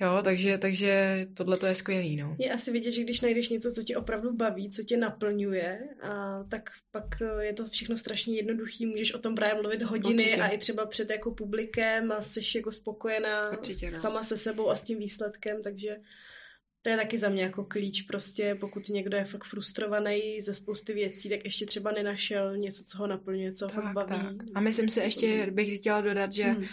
[0.00, 2.36] Jo, takže, takže tohle to je skvělý, no.
[2.38, 6.44] Je asi vidět, že když najdeš něco, co tě opravdu baví, co tě naplňuje, a
[6.50, 7.04] tak pak
[7.40, 10.42] je to všechno strašně jednoduchý, můžeš o tom právě mluvit hodiny Určitě.
[10.42, 14.00] a i třeba před jako publikem a jsi jako spokojená Určitě, no.
[14.00, 15.96] sama se sebou a s tím výsledkem, takže
[16.86, 20.92] to je taky za mě jako klíč prostě, pokud někdo je fakt frustrovaný ze spousty
[20.92, 24.08] věcí, tak ještě třeba nenašel něco, co ho naplňuje, co tak, ho baví.
[24.08, 24.46] Tak.
[24.54, 26.64] A myslím si ještě, bych chtěla dodat, že hmm.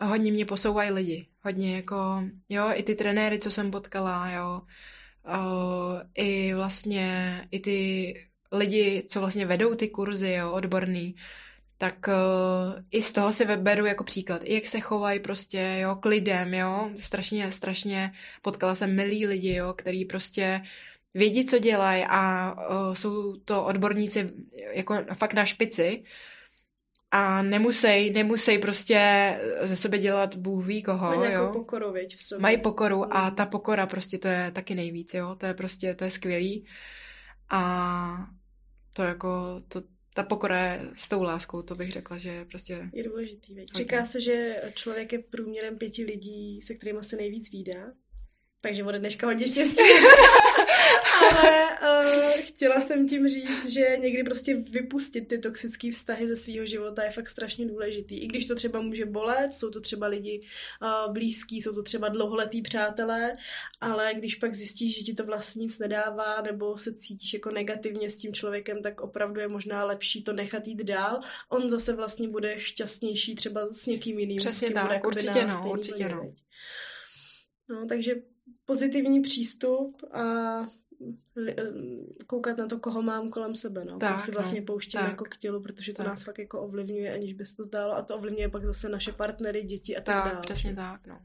[0.00, 1.26] hodně mě posouvají lidi.
[1.42, 4.62] Hodně jako, jo, i ty trenéry, co jsem potkala, jo,
[5.24, 5.40] o,
[6.14, 8.14] i vlastně, i ty
[8.52, 11.14] lidi, co vlastně vedou ty kurzy, jo, odborný,
[11.78, 14.42] tak uh, i z toho si vyberu jako příklad.
[14.44, 16.90] I jak se chovají prostě, jo, k lidem, jo.
[17.00, 18.12] Strašně, strašně
[18.42, 20.62] potkala jsem milí lidi, jo, který prostě
[21.14, 24.30] vědí, co dělají a uh, jsou to odborníci
[24.74, 26.04] jako fakt na špici
[27.10, 29.00] a nemusí, nemusí prostě
[29.62, 31.50] ze sebe dělat Bůh ví koho, Mají jo.
[31.52, 32.42] pokoru, věď, v sobě.
[32.42, 35.36] Mají pokoru a ta pokora prostě to je taky nejvíc, jo.
[35.38, 36.66] To je prostě, to je skvělý.
[37.50, 38.26] A
[38.96, 39.82] to jako, to,
[40.16, 42.90] ta pokora je s tou láskou, to bych řekla, že prostě...
[42.92, 43.72] Je důležitý, veď.
[43.74, 47.92] Říká se, že člověk je průměrem pěti lidí, se kterými se nejvíc výdá.
[48.66, 49.82] Takže ode dneška hodně štěstí.
[51.30, 56.66] Ale uh, chtěla jsem tím říct, že někdy prostě vypustit ty toxické vztahy ze svého
[56.66, 58.18] života je fakt strašně důležitý.
[58.18, 60.40] I když to třeba může bolet, jsou to třeba lidi
[60.82, 63.32] uh, blízký, jsou to třeba dlouholetí přátelé,
[63.80, 68.10] ale když pak zjistíš, že ti to vlastně nic nedává, nebo se cítíš jako negativně
[68.10, 71.20] s tím člověkem, tak opravdu je možná lepší to nechat jít dál.
[71.48, 74.38] On zase vlastně bude šťastnější třeba s někým jiným.
[74.38, 76.32] Přesně tak, určitě no, určitě no.
[77.68, 78.14] No, takže
[78.66, 80.22] pozitivní přístup a
[81.48, 81.54] eh,
[82.26, 83.98] koukat na to, koho mám kolem sebe, no.
[83.98, 86.06] Tak, si vlastně no, pouštím tak, jako k tělu, protože to tak.
[86.06, 89.12] nás fakt jako ovlivňuje, aniž by se to zdálo a to ovlivňuje pak zase naše
[89.12, 90.42] partnery, děti a tak, tak dále.
[90.42, 91.20] přesně tak, no.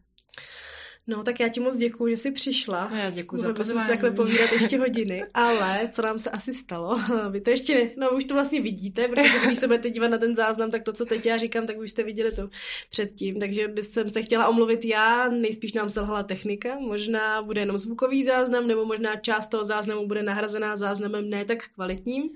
[1.08, 2.88] No, tak já ti moc děkuji, že jsi přišla.
[2.92, 3.80] No, já děkuji za pozvání.
[3.82, 7.00] se takhle povídat ještě hodiny, ale co nám se asi stalo,
[7.32, 10.18] vy to ještě, ne, no už to vlastně vidíte, protože když se budete dívat na
[10.18, 12.50] ten záznam, tak to, co teď já říkám, tak už jste viděli to
[12.90, 17.78] předtím, takže bych jsem se chtěla omluvit já, nejspíš nám selhala technika, možná bude jenom
[17.78, 22.30] zvukový záznam, nebo možná část toho záznamu bude nahrazená záznamem ne tak kvalitním.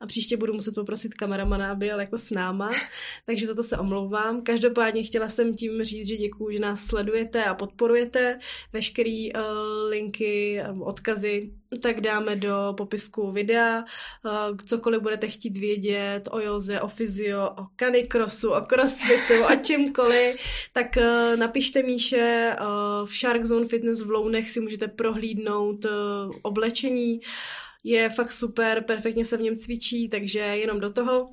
[0.00, 2.68] A příště budu muset poprosit kameramana, aby jel jako s náma,
[3.26, 4.42] takže za to se omlouvám.
[4.42, 8.38] Každopádně chtěla jsem tím říct, že děkuji, že nás sledujete a podporujete preferujete.
[8.72, 9.40] Veškerý uh,
[9.88, 11.50] linky, um, odkazy
[11.82, 13.84] tak dáme do popisku videa.
[14.24, 20.36] Uh, cokoliv budete chtít vědět o joze, o fyzio, o canicrossu, o crossfitu, o čemkoliv,
[20.72, 22.56] tak uh, napište Míše.
[22.60, 25.90] Uh, v Shark Zone Fitness v Lounech si můžete prohlídnout uh,
[26.42, 27.20] oblečení.
[27.84, 31.28] Je fakt super, perfektně se v něm cvičí, takže jenom do toho.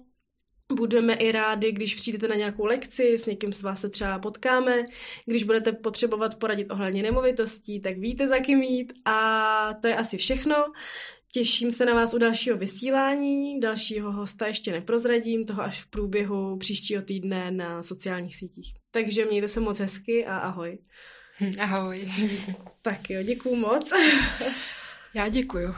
[0.75, 4.83] Budeme i rádi, když přijdete na nějakou lekci, s někým z vás se třeba potkáme.
[5.25, 8.93] Když budete potřebovat poradit ohledně nemovitostí, tak víte, za kým jít.
[9.05, 10.55] A to je asi všechno.
[11.31, 13.59] Těším se na vás u dalšího vysílání.
[13.59, 18.73] Dalšího hosta ještě neprozradím, toho až v průběhu příštího týdne na sociálních sítích.
[18.91, 20.77] Takže mějte se moc hezky a ahoj.
[21.59, 22.09] Ahoj.
[22.81, 23.91] Tak jo, děkuju moc.
[25.13, 25.75] Já děkuju.